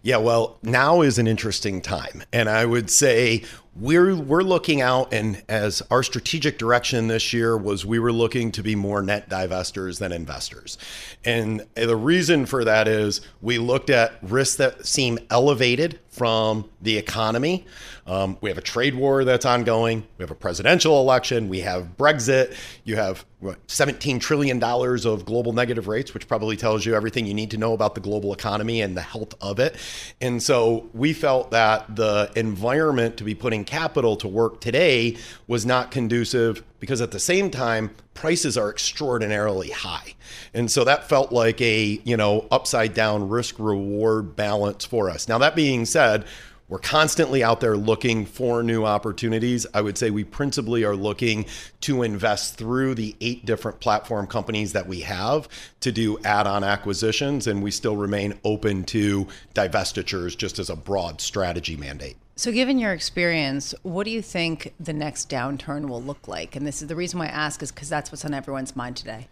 Yeah, 0.00 0.16
well, 0.16 0.58
now 0.62 1.02
is 1.02 1.18
an 1.18 1.26
interesting 1.26 1.82
time. 1.82 2.24
And 2.32 2.48
I 2.48 2.64
would 2.64 2.90
say 2.90 3.44
we're 3.74 4.14
we're 4.14 4.42
looking 4.42 4.82
out 4.82 5.14
and 5.14 5.42
as 5.48 5.82
our 5.90 6.02
strategic 6.02 6.58
direction 6.58 7.08
this 7.08 7.32
year 7.32 7.56
was 7.56 7.86
we 7.86 7.98
were 7.98 8.12
looking 8.12 8.52
to 8.52 8.62
be 8.62 8.74
more 8.74 9.02
net 9.02 9.30
divestors 9.30 9.98
than 9.98 10.12
investors. 10.12 10.76
And 11.24 11.64
the 11.74 11.96
reason 11.96 12.44
for 12.44 12.64
that 12.64 12.86
is 12.86 13.22
we 13.40 13.58
looked 13.58 13.88
at 13.88 14.12
risks 14.22 14.56
that 14.56 14.86
seem 14.86 15.18
elevated 15.30 15.98
from 16.12 16.68
the 16.82 16.98
economy. 16.98 17.64
Um, 18.06 18.36
we 18.42 18.50
have 18.50 18.58
a 18.58 18.62
trade 18.62 18.94
war 18.94 19.24
that's 19.24 19.46
ongoing. 19.46 20.06
We 20.18 20.22
have 20.22 20.30
a 20.30 20.34
presidential 20.34 21.00
election. 21.00 21.48
We 21.48 21.60
have 21.60 21.96
Brexit. 21.96 22.54
You 22.84 22.96
have 22.96 23.24
what, 23.40 23.66
$17 23.68 24.20
trillion 24.20 24.62
of 24.62 25.24
global 25.24 25.54
negative 25.54 25.88
rates, 25.88 26.12
which 26.12 26.28
probably 26.28 26.56
tells 26.56 26.84
you 26.84 26.94
everything 26.94 27.24
you 27.24 27.32
need 27.32 27.52
to 27.52 27.56
know 27.56 27.72
about 27.72 27.94
the 27.94 28.00
global 28.02 28.34
economy 28.34 28.82
and 28.82 28.94
the 28.94 29.00
health 29.00 29.34
of 29.40 29.58
it. 29.58 29.76
And 30.20 30.42
so 30.42 30.90
we 30.92 31.14
felt 31.14 31.52
that 31.52 31.96
the 31.96 32.30
environment 32.36 33.16
to 33.16 33.24
be 33.24 33.34
putting 33.34 33.61
capital 33.64 34.16
to 34.16 34.28
work 34.28 34.60
today 34.60 35.16
was 35.46 35.66
not 35.66 35.90
conducive 35.90 36.62
because 36.80 37.00
at 37.00 37.10
the 37.10 37.20
same 37.20 37.50
time, 37.50 37.90
prices 38.14 38.58
are 38.58 38.70
extraordinarily 38.70 39.70
high. 39.70 40.14
And 40.54 40.70
so 40.70 40.84
that 40.84 41.08
felt 41.08 41.32
like 41.32 41.60
a, 41.60 42.00
you 42.04 42.16
know, 42.16 42.46
upside 42.50 42.94
down 42.94 43.28
risk 43.28 43.58
reward 43.58 44.36
balance 44.36 44.84
for 44.84 45.08
us. 45.08 45.28
Now, 45.28 45.38
that 45.38 45.54
being 45.54 45.84
said, 45.84 46.24
we're 46.72 46.78
constantly 46.78 47.44
out 47.44 47.60
there 47.60 47.76
looking 47.76 48.24
for 48.24 48.62
new 48.62 48.86
opportunities. 48.86 49.66
I 49.74 49.82
would 49.82 49.98
say 49.98 50.08
we 50.08 50.24
principally 50.24 50.84
are 50.84 50.96
looking 50.96 51.44
to 51.82 52.02
invest 52.02 52.56
through 52.56 52.94
the 52.94 53.14
eight 53.20 53.44
different 53.44 53.78
platform 53.78 54.26
companies 54.26 54.72
that 54.72 54.86
we 54.86 55.00
have 55.00 55.50
to 55.80 55.92
do 55.92 56.18
add 56.24 56.46
on 56.46 56.64
acquisitions, 56.64 57.46
and 57.46 57.62
we 57.62 57.70
still 57.70 57.96
remain 57.96 58.40
open 58.42 58.84
to 58.84 59.28
divestitures 59.54 60.34
just 60.34 60.58
as 60.58 60.70
a 60.70 60.76
broad 60.76 61.20
strategy 61.20 61.76
mandate. 61.76 62.16
So, 62.42 62.50
given 62.50 62.80
your 62.80 62.92
experience, 62.92 63.72
what 63.84 64.02
do 64.02 64.10
you 64.10 64.20
think 64.20 64.74
the 64.80 64.92
next 64.92 65.30
downturn 65.30 65.88
will 65.88 66.02
look 66.02 66.26
like? 66.26 66.56
And 66.56 66.66
this 66.66 66.82
is 66.82 66.88
the 66.88 66.96
reason 66.96 67.20
why 67.20 67.26
I 67.26 67.28
ask 67.28 67.62
is 67.62 67.70
because 67.70 67.88
that's 67.88 68.10
what's 68.10 68.24
on 68.24 68.34
everyone's 68.34 68.74
mind 68.74 68.96
today. 68.96 69.28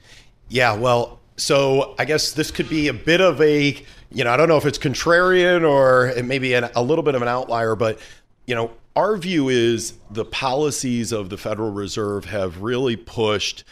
Yeah, 0.49 0.77
well, 0.77 1.19
so 1.37 1.97
I 1.99 2.05
guess 2.05 2.31
this 2.31 2.53
could 2.53 2.69
be 2.69 2.87
a 2.87 2.93
bit 2.93 3.21
of 3.21 3.41
a, 3.41 3.85
you 4.13 4.23
know, 4.23 4.31
I 4.33 4.37
don't 4.37 4.49
know 4.49 4.59
if 4.59 4.65
it's 4.65 4.79
contrarian 4.79 5.69
or 5.69 6.07
it 6.07 6.25
may 6.25 6.39
be 6.39 6.55
an, 6.55 6.71
a 6.77 6.85
little 6.85 7.03
bit 7.03 7.17
of 7.17 7.23
an 7.23 7.27
outlier, 7.27 7.75
but, 7.75 7.99
you 8.47 8.55
know, 8.55 8.71
our 8.95 9.17
view 9.17 9.49
is 9.49 9.95
the 10.13 10.25
policies 10.25 11.11
of 11.11 11.31
the 11.31 11.37
Federal 11.37 11.73
Reserve 11.73 12.27
have 12.27 12.63
really 12.63 12.95
pushed 12.95 13.65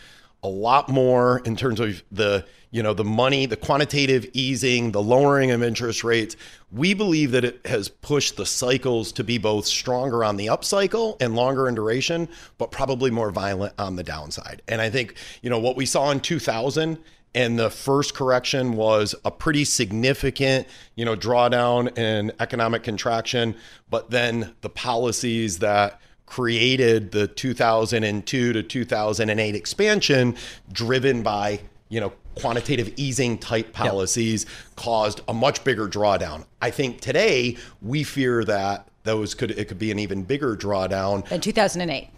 a 0.43 0.49
lot 0.49 0.89
more 0.89 1.41
in 1.45 1.57
terms 1.57 1.81
of 1.81 2.03
the 2.13 2.45
you 2.71 2.83
know 2.83 2.93
the 2.93 3.05
money 3.05 3.47
the 3.47 3.57
quantitative 3.57 4.27
easing 4.33 4.93
the 4.93 5.03
lowering 5.03 5.51
of 5.51 5.63
interest 5.63 6.05
rates. 6.05 6.37
We 6.71 6.95
believe 6.95 7.31
that 7.33 7.45
it 7.45 7.67
has 7.67 7.89
pushed 7.89 8.37
the 8.37 8.47
cycles 8.47 9.11
to 9.13 9.25
be 9.25 9.39
both 9.39 9.67
stronger 9.67 10.23
on 10.23 10.37
the 10.37 10.49
up 10.49 10.65
cycle 10.65 11.17
and 11.21 11.35
longer 11.35 11.69
in 11.69 11.75
duration 11.75 12.29
but 12.59 12.71
probably 12.71 13.11
more 13.11 13.31
violent 13.31 13.75
on 13.79 13.97
the 13.97 14.05
downside. 14.05 14.63
And 14.69 14.81
i 14.81 14.91
think 14.91 15.15
you 15.43 15.51
know 15.51 15.59
what 15.59 15.77
we 15.77 15.87
saw 15.87 16.11
in 16.11 16.21
2000 16.21 16.99
and 17.35 17.59
the 17.59 17.71
first 17.71 18.15
correction 18.15 18.75
was 18.75 19.15
a 19.25 19.31
pretty 19.31 19.65
significant 19.65 20.67
you 20.95 21.05
know 21.05 21.17
drawdown 21.17 21.93
and 21.97 22.33
economic 22.41 22.83
contraction 22.83 23.55
but 23.91 24.11
then 24.11 24.55
the 24.61 24.71
policies 24.71 25.59
that 25.59 26.01
created 26.29 27.11
the 27.13 27.27
2002 27.27 28.53
to 28.53 28.63
2008 28.63 29.55
expansion 29.55 30.37
driven 30.73 31.23
by 31.23 31.61
you 31.89 32.01
know 32.01 32.13
quantitative 32.35 32.93
easing 32.97 33.37
type 33.39 33.73
policies 33.73 34.45
yep. 34.45 34.77
caused 34.77 35.21
a 35.29 35.35
much 35.35 35.65
bigger 35.65 35.89
drawdown 35.89 36.45
i 36.61 36.71
think 36.71 37.01
today 37.01 37.57
we 37.83 38.05
fear 38.05 38.45
that 38.45 38.89
those 39.05 39.35
could 39.35 39.51
it 39.53 39.67
could 39.67 39.79
be 39.79 39.91
an 39.91 39.99
even 39.99 40.23
bigger 40.23 40.55
drawdown 40.55 41.27
than 41.29 41.41
2008 41.41 42.09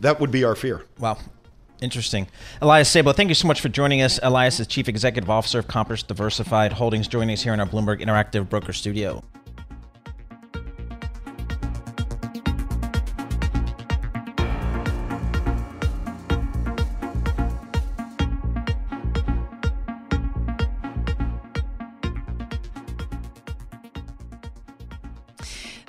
that 0.00 0.20
would 0.20 0.30
be 0.30 0.44
our 0.44 0.54
fear 0.54 0.84
wow 0.98 1.18
Interesting. 1.82 2.26
Elias 2.62 2.88
Sabo, 2.88 3.12
thank 3.12 3.28
you 3.28 3.34
so 3.34 3.46
much 3.46 3.60
for 3.60 3.68
joining 3.68 4.00
us. 4.00 4.18
Elias 4.22 4.58
is 4.60 4.66
Chief 4.66 4.88
Executive 4.88 5.28
Officer 5.28 5.58
of 5.58 5.68
Compass 5.68 6.02
Diversified 6.02 6.72
Holdings, 6.72 7.06
joining 7.06 7.34
us 7.34 7.42
here 7.42 7.52
in 7.52 7.60
our 7.60 7.66
Bloomberg 7.66 8.00
Interactive 8.00 8.48
Broker 8.48 8.72
Studio. 8.72 9.22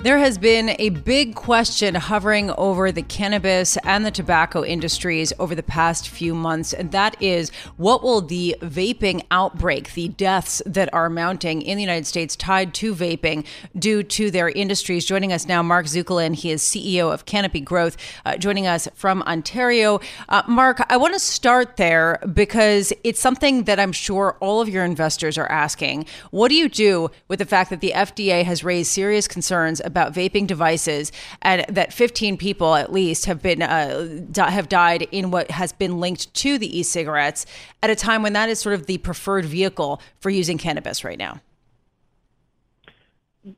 There 0.08 0.16
has 0.16 0.38
been 0.38 0.74
a 0.78 0.88
big 0.88 1.34
question 1.34 1.94
hovering 1.94 2.50
over 2.52 2.90
the 2.90 3.02
cannabis 3.02 3.76
and 3.84 4.06
the 4.06 4.10
tobacco 4.10 4.64
industries 4.64 5.34
over 5.38 5.54
the 5.54 5.62
past 5.62 6.08
few 6.08 6.34
months, 6.34 6.72
and 6.72 6.92
that 6.92 7.20
is 7.20 7.50
what 7.76 8.02
will 8.02 8.22
the 8.22 8.56
vaping 8.62 9.26
outbreak, 9.30 9.92
the 9.92 10.08
deaths 10.08 10.62
that 10.64 10.88
are 10.94 11.10
mounting 11.10 11.60
in 11.60 11.76
the 11.76 11.82
United 11.82 12.06
States 12.06 12.36
tied 12.36 12.72
to 12.72 12.94
vaping, 12.94 13.44
do 13.78 14.02
to 14.02 14.30
their 14.30 14.48
industries? 14.48 15.04
Joining 15.04 15.30
us 15.30 15.46
now, 15.46 15.62
Mark 15.62 15.84
Zekulin. 15.84 16.34
He 16.34 16.52
is 16.52 16.62
CEO 16.62 17.12
of 17.12 17.26
Canopy 17.26 17.60
Growth, 17.60 17.98
uh, 18.24 18.38
joining 18.38 18.66
us 18.66 18.88
from 18.94 19.20
Ontario. 19.24 20.00
Uh, 20.30 20.42
Mark, 20.48 20.80
I 20.90 20.96
want 20.96 21.12
to 21.12 21.20
start 21.20 21.76
there 21.76 22.18
because 22.32 22.94
it's 23.04 23.20
something 23.20 23.64
that 23.64 23.78
I'm 23.78 23.92
sure 23.92 24.38
all 24.40 24.62
of 24.62 24.70
your 24.70 24.86
investors 24.86 25.36
are 25.36 25.52
asking. 25.52 26.06
What 26.30 26.48
do 26.48 26.54
you 26.54 26.70
do 26.70 27.10
with 27.28 27.40
the 27.40 27.44
fact 27.44 27.68
that 27.68 27.80
the 27.80 27.92
FDA 27.94 28.42
has 28.44 28.64
raised 28.64 28.90
serious 28.90 29.28
concerns? 29.28 29.82
about 29.88 29.97
vaping 30.06 30.46
devices, 30.46 31.12
and 31.42 31.64
that 31.68 31.92
15 31.92 32.36
people 32.36 32.74
at 32.74 32.92
least 32.92 33.26
have 33.26 33.42
been 33.42 33.62
uh, 33.62 34.24
have 34.36 34.68
died 34.68 35.02
in 35.12 35.30
what 35.30 35.50
has 35.50 35.72
been 35.72 36.00
linked 36.00 36.32
to 36.34 36.58
the 36.58 36.78
e-cigarettes 36.78 37.46
at 37.82 37.90
a 37.90 37.96
time 37.96 38.22
when 38.22 38.32
that 38.32 38.48
is 38.48 38.58
sort 38.58 38.74
of 38.74 38.86
the 38.86 38.98
preferred 38.98 39.44
vehicle 39.44 40.00
for 40.20 40.30
using 40.30 40.58
cannabis 40.58 41.04
right 41.04 41.18
now. 41.18 41.40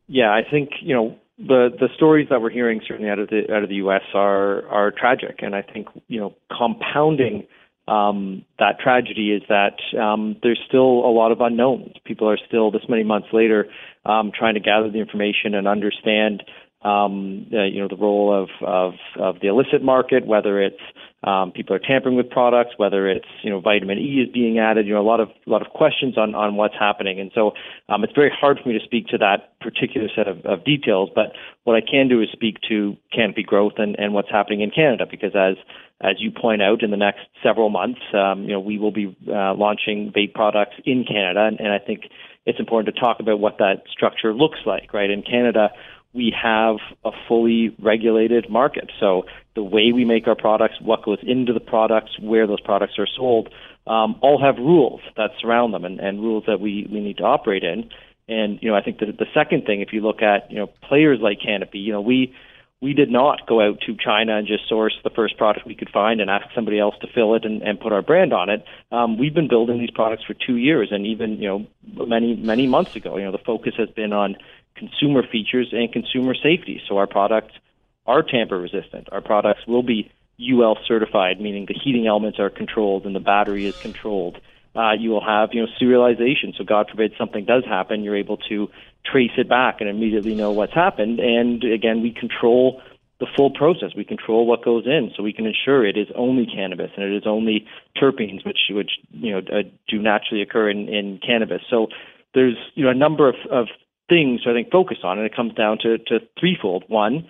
Yeah, 0.06 0.30
I 0.30 0.42
think 0.48 0.70
you 0.80 0.94
know 0.94 1.16
the 1.38 1.70
the 1.78 1.88
stories 1.96 2.28
that 2.30 2.42
we're 2.42 2.50
hearing 2.50 2.80
certainly 2.86 3.10
out 3.10 3.18
of 3.18 3.28
the 3.28 3.52
out 3.52 3.62
of 3.62 3.68
the 3.68 3.76
U.S. 3.76 4.02
are 4.14 4.66
are 4.68 4.90
tragic, 4.90 5.36
and 5.40 5.54
I 5.54 5.62
think 5.62 5.88
you 6.08 6.20
know 6.20 6.34
compounding 6.56 7.46
um, 7.88 8.44
that 8.58 8.78
tragedy 8.78 9.32
is 9.32 9.42
that 9.48 9.78
um, 9.98 10.36
there's 10.42 10.60
still 10.68 10.80
a 11.04 11.12
lot 11.12 11.32
of 11.32 11.40
unknowns. 11.40 11.94
People 12.04 12.28
are 12.28 12.38
still 12.46 12.70
this 12.70 12.82
many 12.88 13.02
months 13.02 13.28
later 13.32 13.68
um, 14.04 14.32
trying 14.36 14.54
to 14.54 14.60
gather 14.60 14.90
the 14.90 14.98
information 14.98 15.54
and 15.54 15.68
understand, 15.68 16.42
um, 16.82 17.46
you 17.50 17.80
know, 17.80 17.88
the 17.88 17.96
role 17.96 18.32
of, 18.32 18.48
of, 18.66 18.94
of 19.18 19.40
the 19.40 19.48
illicit 19.48 19.82
market, 19.82 20.26
whether 20.26 20.62
it's 20.62 20.80
um, 21.22 21.52
people 21.52 21.76
are 21.76 21.80
tampering 21.80 22.16
with 22.16 22.30
products, 22.30 22.70
whether 22.78 23.06
it's 23.06 23.28
you 23.42 23.50
know 23.50 23.60
vitamin 23.60 23.98
E 23.98 24.24
is 24.26 24.32
being 24.32 24.58
added, 24.58 24.86
you 24.86 24.94
know, 24.94 25.02
a 25.02 25.04
lot 25.04 25.20
of 25.20 25.28
a 25.46 25.50
lot 25.50 25.60
of 25.60 25.68
questions 25.68 26.16
on 26.16 26.34
on 26.34 26.56
what's 26.56 26.74
happening, 26.78 27.20
and 27.20 27.30
so 27.34 27.52
um, 27.90 28.02
it's 28.04 28.14
very 28.14 28.30
hard 28.30 28.58
for 28.62 28.70
me 28.70 28.78
to 28.78 28.84
speak 28.84 29.06
to 29.08 29.18
that 29.18 29.58
particular 29.60 30.08
set 30.16 30.26
of, 30.26 30.38
of 30.46 30.64
details. 30.64 31.10
But 31.14 31.32
what 31.64 31.76
I 31.76 31.82
can 31.82 32.08
do 32.08 32.22
is 32.22 32.28
speak 32.32 32.56
to 32.70 32.96
Canopy 33.14 33.42
Growth 33.42 33.74
and, 33.76 33.96
and 33.98 34.14
what's 34.14 34.30
happening 34.30 34.62
in 34.62 34.70
Canada, 34.70 35.04
because 35.10 35.32
as 35.34 35.56
as 36.00 36.16
you 36.18 36.30
point 36.30 36.62
out, 36.62 36.82
in 36.82 36.90
the 36.90 36.96
next 36.96 37.20
several 37.42 37.68
months, 37.68 38.00
um, 38.14 38.44
you 38.44 38.52
know, 38.54 38.60
we 38.60 38.78
will 38.78 38.92
be 38.92 39.14
uh, 39.28 39.52
launching 39.52 40.10
vape 40.16 40.32
products 40.32 40.76
in 40.86 41.04
Canada, 41.04 41.44
and, 41.44 41.60
and 41.60 41.68
I 41.70 41.78
think 41.78 42.04
it's 42.46 42.58
important 42.58 42.94
to 42.94 43.00
talk 43.00 43.20
about 43.20 43.40
what 43.40 43.58
that 43.58 43.82
structure 43.90 44.32
looks 44.32 44.58
like, 44.64 44.92
right? 44.92 45.10
In 45.10 45.22
Canada, 45.22 45.70
we 46.12 46.34
have 46.42 46.76
a 47.04 47.10
fully 47.28 47.74
regulated 47.80 48.50
market. 48.50 48.90
So 48.98 49.24
the 49.54 49.62
way 49.62 49.92
we 49.92 50.04
make 50.04 50.26
our 50.26 50.34
products, 50.34 50.74
what 50.80 51.04
goes 51.04 51.18
into 51.22 51.52
the 51.52 51.60
products, 51.60 52.18
where 52.18 52.46
those 52.46 52.60
products 52.60 52.94
are 52.98 53.06
sold, 53.06 53.48
um, 53.86 54.16
all 54.20 54.40
have 54.42 54.56
rules 54.56 55.00
that 55.16 55.30
surround 55.40 55.72
them 55.74 55.84
and, 55.84 56.00
and 56.00 56.20
rules 56.20 56.44
that 56.46 56.60
we, 56.60 56.88
we 56.90 57.00
need 57.00 57.18
to 57.18 57.24
operate 57.24 57.62
in. 57.62 57.90
And 58.28 58.58
you 58.62 58.70
know, 58.70 58.76
I 58.76 58.82
think 58.82 58.98
that 59.00 59.06
the 59.18 59.26
second 59.34 59.66
thing, 59.66 59.80
if 59.80 59.92
you 59.92 60.00
look 60.00 60.22
at 60.22 60.50
you 60.50 60.58
know 60.58 60.68
players 60.88 61.18
like 61.20 61.38
Canopy, 61.44 61.80
you 61.80 61.92
know, 61.92 62.00
we 62.00 62.32
we 62.80 62.94
did 62.94 63.10
not 63.10 63.46
go 63.46 63.60
out 63.60 63.80
to 63.86 63.94
China 63.94 64.38
and 64.38 64.46
just 64.46 64.68
source 64.68 64.94
the 65.04 65.10
first 65.10 65.36
product 65.36 65.66
we 65.66 65.74
could 65.74 65.90
find 65.90 66.20
and 66.20 66.30
ask 66.30 66.46
somebody 66.54 66.78
else 66.78 66.94
to 67.02 67.06
fill 67.14 67.34
it 67.34 67.44
and, 67.44 67.62
and 67.62 67.78
put 67.78 67.92
our 67.92 68.00
brand 68.00 68.32
on 68.32 68.48
it. 68.48 68.64
Um, 68.90 69.18
we've 69.18 69.34
been 69.34 69.48
building 69.48 69.78
these 69.78 69.90
products 69.90 70.24
for 70.24 70.34
two 70.34 70.56
years, 70.56 70.88
and 70.90 71.06
even 71.06 71.32
you 71.38 71.48
know 71.48 72.06
many 72.06 72.36
many 72.36 72.66
months 72.66 72.96
ago, 72.96 73.16
you 73.18 73.24
know 73.24 73.32
the 73.32 73.38
focus 73.38 73.74
has 73.76 73.90
been 73.90 74.12
on 74.12 74.36
consumer 74.76 75.22
features 75.30 75.68
and 75.72 75.92
consumer 75.92 76.34
safety. 76.34 76.80
So 76.88 76.96
our 76.96 77.06
products 77.06 77.52
are 78.06 78.22
tamper 78.22 78.58
resistant. 78.58 79.08
Our 79.12 79.20
products 79.20 79.60
will 79.66 79.82
be 79.82 80.10
UL 80.40 80.78
certified, 80.88 81.38
meaning 81.40 81.66
the 81.66 81.74
heating 81.74 82.06
elements 82.06 82.38
are 82.38 82.48
controlled 82.48 83.04
and 83.04 83.14
the 83.14 83.20
battery 83.20 83.68
is 83.68 83.74
controlled. 83.76 84.38
Uh, 84.74 84.92
you 84.92 85.10
will 85.10 85.24
have 85.24 85.50
you 85.52 85.62
know 85.62 85.68
serialization. 85.80 86.56
So 86.56 86.64
God 86.64 86.88
forbid 86.90 87.12
something 87.18 87.44
does 87.44 87.64
happen, 87.64 88.04
you're 88.04 88.16
able 88.16 88.36
to 88.48 88.68
trace 89.04 89.32
it 89.36 89.48
back 89.48 89.80
and 89.80 89.88
immediately 89.88 90.34
know 90.34 90.52
what's 90.52 90.74
happened. 90.74 91.18
And 91.18 91.64
again, 91.64 92.02
we 92.02 92.12
control 92.12 92.80
the 93.18 93.26
full 93.36 93.50
process. 93.50 93.90
We 93.96 94.04
control 94.04 94.46
what 94.46 94.64
goes 94.64 94.86
in, 94.86 95.12
so 95.16 95.22
we 95.22 95.32
can 95.32 95.46
ensure 95.46 95.86
it 95.86 95.96
is 95.96 96.08
only 96.14 96.46
cannabis 96.46 96.90
and 96.96 97.04
it 97.04 97.16
is 97.16 97.24
only 97.26 97.66
terpenes, 97.96 98.44
which 98.46 98.58
which 98.70 98.92
you 99.10 99.32
know 99.32 99.38
uh, 99.38 99.62
do 99.88 100.00
naturally 100.00 100.42
occur 100.42 100.70
in, 100.70 100.88
in 100.88 101.20
cannabis. 101.24 101.62
So 101.68 101.88
there's 102.34 102.56
you 102.74 102.84
know 102.84 102.90
a 102.90 102.94
number 102.94 103.28
of, 103.28 103.36
of 103.50 103.66
things 104.08 104.42
I 104.46 104.52
think 104.52 104.70
focus 104.70 104.98
on, 105.04 105.18
and 105.18 105.26
it 105.26 105.34
comes 105.34 105.54
down 105.54 105.78
to, 105.82 105.98
to 105.98 106.18
threefold. 106.38 106.84
One, 106.88 107.26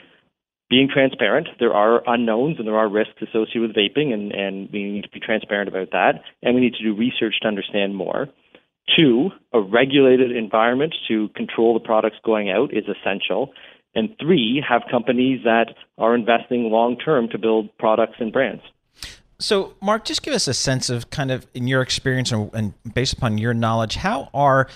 being 0.70 0.88
transparent. 0.88 1.48
There 1.59 1.74
are 1.74 2.02
unknowns 2.06 2.59
and 2.59 2.66
there 2.66 2.76
are 2.76 2.88
risks 2.88 3.20
associated 3.20 3.62
with 3.62 3.76
vaping, 3.76 4.14
and, 4.14 4.33
and 4.33 4.70
we 4.72 4.85
need 4.85 5.02
to 5.02 5.11
be 5.11 5.20
transparent 5.20 5.68
about 5.68 5.90
that. 5.90 6.22
And 6.42 6.54
we 6.54 6.61
need 6.61 6.74
to 6.74 6.83
do 6.83 6.94
research 6.94 7.35
to 7.42 7.48
understand 7.48 7.96
more. 7.96 8.28
Two, 8.96 9.30
a 9.52 9.61
regulated 9.61 10.30
environment 10.30 10.94
to 11.09 11.28
control 11.30 11.74
the 11.74 11.80
products 11.80 12.16
going 12.24 12.50
out 12.50 12.72
is 12.72 12.85
essential. 12.88 13.52
And 13.94 14.14
three, 14.20 14.64
have 14.66 14.83
companies 14.88 15.40
that 15.44 15.74
are 15.98 16.14
investing 16.14 16.70
long 16.70 16.96
term 16.96 17.28
to 17.30 17.38
build 17.38 17.76
products 17.78 18.14
and 18.20 18.33
brands. 18.33 18.62
So, 19.40 19.74
Mark, 19.80 20.04
just 20.04 20.22
give 20.22 20.35
us 20.35 20.46
a 20.46 20.54
sense 20.54 20.90
of 20.90 21.11
kind 21.11 21.30
of 21.30 21.46
in 21.54 21.66
your 21.66 21.83
experience 21.83 22.30
and, 22.30 22.50
and 22.54 22.74
based 22.94 23.14
upon 23.14 23.38
your 23.38 23.54
knowledge, 23.54 23.96
how 23.96 24.28
are 24.35 24.68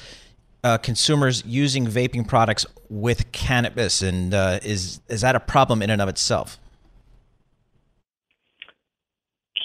uh, 0.64 0.79
consumers 0.79 1.44
using 1.46 1.87
vaping 1.87 2.27
products 2.27 2.66
with 2.88 3.31
cannabis, 3.33 4.03
and 4.03 4.35
uh, 4.35 4.59
is 4.62 5.00
is 5.09 5.20
that 5.20 5.37
a 5.37 5.40
problem 5.40 5.83
in 5.83 5.90
and 5.90 6.00
of 6.00 6.09
itself? 6.09 6.59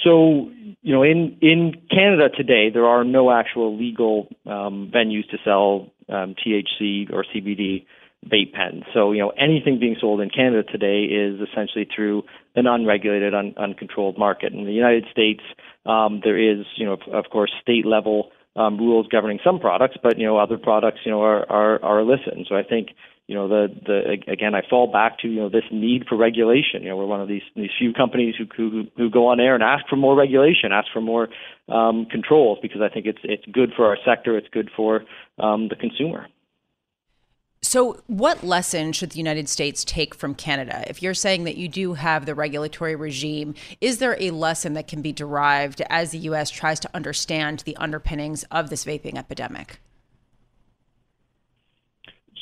So, 0.04 0.52
you 0.82 0.94
know, 0.94 1.04
in 1.04 1.38
in 1.42 1.82
Canada 1.90 2.30
today, 2.30 2.70
there 2.70 2.86
are 2.86 3.04
no 3.04 3.32
actual 3.32 3.78
legal 3.78 4.28
um, 4.46 4.92
venues 4.94 5.28
to 5.32 5.38
sell 5.44 5.88
um, 6.10 6.36
THC 6.36 7.12
or 7.14 7.24
CBD 7.24 7.86
vape 8.26 8.54
pens. 8.54 8.84
So, 8.94 9.14
you 9.14 9.20
know, 9.20 9.30
anything 9.30 9.80
being 9.80 9.96
sold 10.00 10.20
in 10.20 10.30
Canada 10.30 10.64
today 10.64 11.04
is 11.04 11.40
essentially 11.40 11.88
through 11.96 12.24
an 12.56 12.68
unregulated, 12.68 13.34
un- 13.34 13.54
uncontrolled 13.56 14.18
market. 14.18 14.52
In 14.52 14.66
the 14.66 14.74
United 14.74 15.06
States, 15.10 15.42
um, 15.86 16.20
there 16.22 16.38
is, 16.38 16.66
you 16.76 16.86
know, 16.86 16.94
of, 16.94 17.02
of 17.14 17.32
course, 17.32 17.52
state 17.62 17.86
level 17.86 18.32
um, 18.60 18.78
rules 18.78 19.08
governing 19.08 19.40
some 19.44 19.60
products, 19.60 19.96
but 20.04 20.18
you 20.20 20.26
know, 20.26 20.38
other 20.38 20.58
products, 20.58 21.00
you 21.06 21.12
know, 21.12 21.22
are 21.22 21.50
are, 21.50 21.84
are 21.84 22.00
illicit. 22.00 22.34
And 22.34 22.46
so 22.50 22.56
I 22.56 22.64
think, 22.64 22.90
you 23.28 23.36
know, 23.36 23.48
the 23.48 23.68
the 23.86 23.98
again, 24.32 24.54
I 24.54 24.62
fall 24.70 24.92
back 24.92 25.20
to 25.20 25.28
you 25.28 25.40
know 25.42 25.50
this 25.50 25.64
need 25.72 26.06
for 26.10 26.18
regulation. 26.18 26.84
You 26.84 26.90
know, 26.90 26.98
we're 26.98 27.06
one 27.16 27.22
of 27.22 27.30
these 27.30 27.48
these 27.56 27.70
few 27.80 27.94
companies 27.94 28.36
who 28.38 28.46
who, 28.58 28.84
who 28.98 29.10
go 29.10 29.28
on 29.28 29.40
air 29.40 29.56
and 29.56 29.64
ask 29.64 29.88
for 29.88 29.96
more 29.96 30.16
regulation, 30.16 30.72
ask 30.74 30.88
for 30.92 31.02
more 31.02 31.30
um, 31.70 32.06
controls, 32.12 32.60
because 32.62 32.82
I 32.82 32.90
think 32.94 33.06
it's 33.06 33.24
it's 33.24 33.46
good 33.52 33.72
for 33.76 33.86
our 33.86 33.98
sector, 34.06 34.38
it's 34.38 34.50
good 34.52 34.70
for 34.76 35.06
um, 35.40 35.70
the 35.70 35.76
consumer. 35.76 36.28
So, 37.70 38.02
what 38.08 38.44
lesson 38.44 38.94
should 38.94 39.12
the 39.12 39.20
United 39.20 39.48
States 39.48 39.84
take 39.86 40.16
from 40.16 40.34
Canada? 40.34 40.84
If 40.88 41.04
you're 41.04 41.14
saying 41.14 41.44
that 41.44 41.56
you 41.56 41.68
do 41.68 41.94
have 41.94 42.26
the 42.26 42.34
regulatory 42.34 42.96
regime, 42.96 43.54
is 43.80 44.00
there 44.00 44.18
a 44.20 44.32
lesson 44.32 44.74
that 44.74 44.88
can 44.88 45.04
be 45.04 45.12
derived 45.12 45.84
as 45.88 46.10
the 46.10 46.18
U.S. 46.30 46.50
tries 46.50 46.80
to 46.80 46.90
understand 46.96 47.60
the 47.68 47.78
underpinnings 47.78 48.44
of 48.50 48.72
this 48.72 48.86
vaping 48.86 49.20
epidemic? 49.20 49.80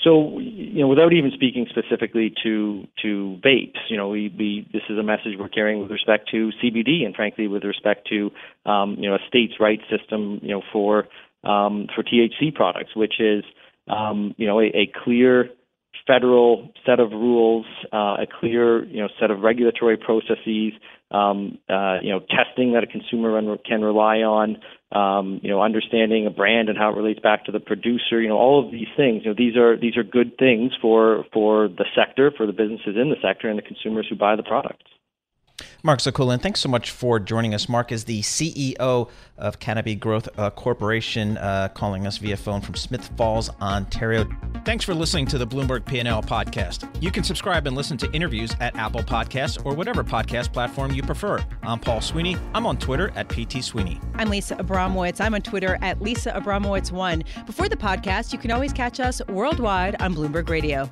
So, 0.01 0.39
you 0.39 0.79
know, 0.79 0.87
without 0.87 1.11
even 1.11 1.31
speaking 1.33 1.67
specifically 1.69 2.33
to 2.43 2.87
to 3.01 3.37
vapes, 3.43 3.81
you 3.89 3.97
know, 3.97 4.07
we, 4.07 4.33
we 4.39 4.69
this 4.71 4.83
is 4.89 4.97
a 4.97 5.03
message 5.03 5.33
we're 5.37 5.49
carrying 5.49 5.81
with 5.81 5.91
respect 5.91 6.29
to 6.31 6.51
CBD, 6.63 7.05
and 7.05 7.13
frankly, 7.13 7.49
with 7.49 7.65
respect 7.65 8.07
to 8.07 8.31
um, 8.65 8.95
you 8.97 9.09
know 9.09 9.15
a 9.15 9.19
states' 9.27 9.55
rights 9.59 9.83
system, 9.89 10.39
you 10.41 10.51
know, 10.51 10.61
for 10.71 11.09
um, 11.43 11.87
for 11.93 12.01
THC 12.01 12.55
products, 12.55 12.95
which 12.95 13.19
is 13.19 13.43
um, 13.87 14.33
you 14.37 14.47
know, 14.47 14.59
a, 14.59 14.65
a, 14.65 14.91
clear 15.03 15.49
federal 16.05 16.71
set 16.85 16.99
of 16.99 17.11
rules, 17.11 17.65
uh, 17.91 18.17
a 18.19 18.27
clear, 18.39 18.85
you 18.85 19.01
know, 19.01 19.09
set 19.19 19.31
of 19.31 19.41
regulatory 19.41 19.97
processes, 19.97 20.73
um, 21.11 21.57
uh, 21.69 21.97
you 22.01 22.11
know, 22.11 22.19
testing 22.19 22.73
that 22.73 22.83
a 22.83 22.87
consumer 22.87 23.57
can 23.65 23.81
rely 23.81 24.17
on, 24.17 24.57
um, 24.91 25.39
you 25.43 25.49
know, 25.49 25.61
understanding 25.61 26.25
a 26.25 26.29
brand 26.29 26.69
and 26.69 26.77
how 26.77 26.91
it 26.91 26.97
relates 26.97 27.19
back 27.19 27.45
to 27.45 27.51
the 27.51 27.59
producer, 27.59 28.21
you 28.21 28.27
know, 28.27 28.37
all 28.37 28.63
of 28.63 28.71
these 28.71 28.87
things, 28.95 29.23
you 29.23 29.31
know, 29.31 29.35
these 29.37 29.55
are 29.57 29.77
these 29.77 29.97
are 29.97 30.03
good 30.03 30.37
things 30.37 30.71
for 30.81 31.25
for 31.33 31.67
the 31.67 31.85
sector, 31.95 32.31
for 32.35 32.45
the 32.45 32.53
businesses 32.53 32.95
in 32.95 33.09
the 33.09 33.17
sector, 33.21 33.49
and 33.49 33.57
the 33.57 33.63
consumers 33.63 34.07
who 34.09 34.15
buy 34.15 34.35
the 34.35 34.43
products. 34.43 34.85
Mark 35.87 35.99
Zekulin, 35.99 36.41
thanks 36.41 36.59
so 36.59 36.67
much 36.67 36.91
for 36.91 37.17
joining 37.17 37.53
us. 37.53 37.69
Mark 37.69 37.93
is 37.93 38.03
the 38.03 38.21
CEO 38.21 39.09
of 39.37 39.59
Canopy 39.59 39.95
Growth 39.95 40.27
uh, 40.37 40.49
Corporation, 40.49 41.37
uh, 41.37 41.69
calling 41.69 42.05
us 42.05 42.17
via 42.17 42.35
phone 42.35 42.59
from 42.59 42.75
Smith 42.75 43.09
Falls, 43.15 43.49
Ontario. 43.61 44.27
Thanks 44.65 44.83
for 44.83 44.93
listening 44.93 45.27
to 45.27 45.37
the 45.37 45.47
Bloomberg 45.47 45.85
P&L 45.85 46.21
podcast. 46.23 46.93
You 47.01 47.09
can 47.09 47.23
subscribe 47.23 47.67
and 47.67 47.75
listen 47.77 47.95
to 47.99 48.11
interviews 48.11 48.53
at 48.59 48.75
Apple 48.75 48.99
Podcasts 48.99 49.65
or 49.65 49.75
whatever 49.75 50.03
podcast 50.03 50.51
platform 50.51 50.91
you 50.91 51.03
prefer. 51.03 51.41
I'm 51.63 51.79
Paul 51.79 52.01
Sweeney. 52.01 52.35
I'm 52.53 52.65
on 52.65 52.75
Twitter 52.75 53.13
at 53.15 53.29
PT 53.29 53.63
Sweeney. 53.63 54.01
I'm 54.15 54.29
Lisa 54.29 54.57
Abramowitz. 54.57 55.21
I'm 55.21 55.35
on 55.35 55.41
Twitter 55.41 55.77
at 55.81 56.01
Lisa 56.01 56.33
Abramowitz1. 56.33 57.45
Before 57.45 57.69
the 57.69 57.77
podcast, 57.77 58.33
you 58.33 58.39
can 58.39 58.51
always 58.51 58.73
catch 58.73 58.99
us 58.99 59.21
worldwide 59.29 60.01
on 60.01 60.13
Bloomberg 60.13 60.49
Radio. 60.49 60.91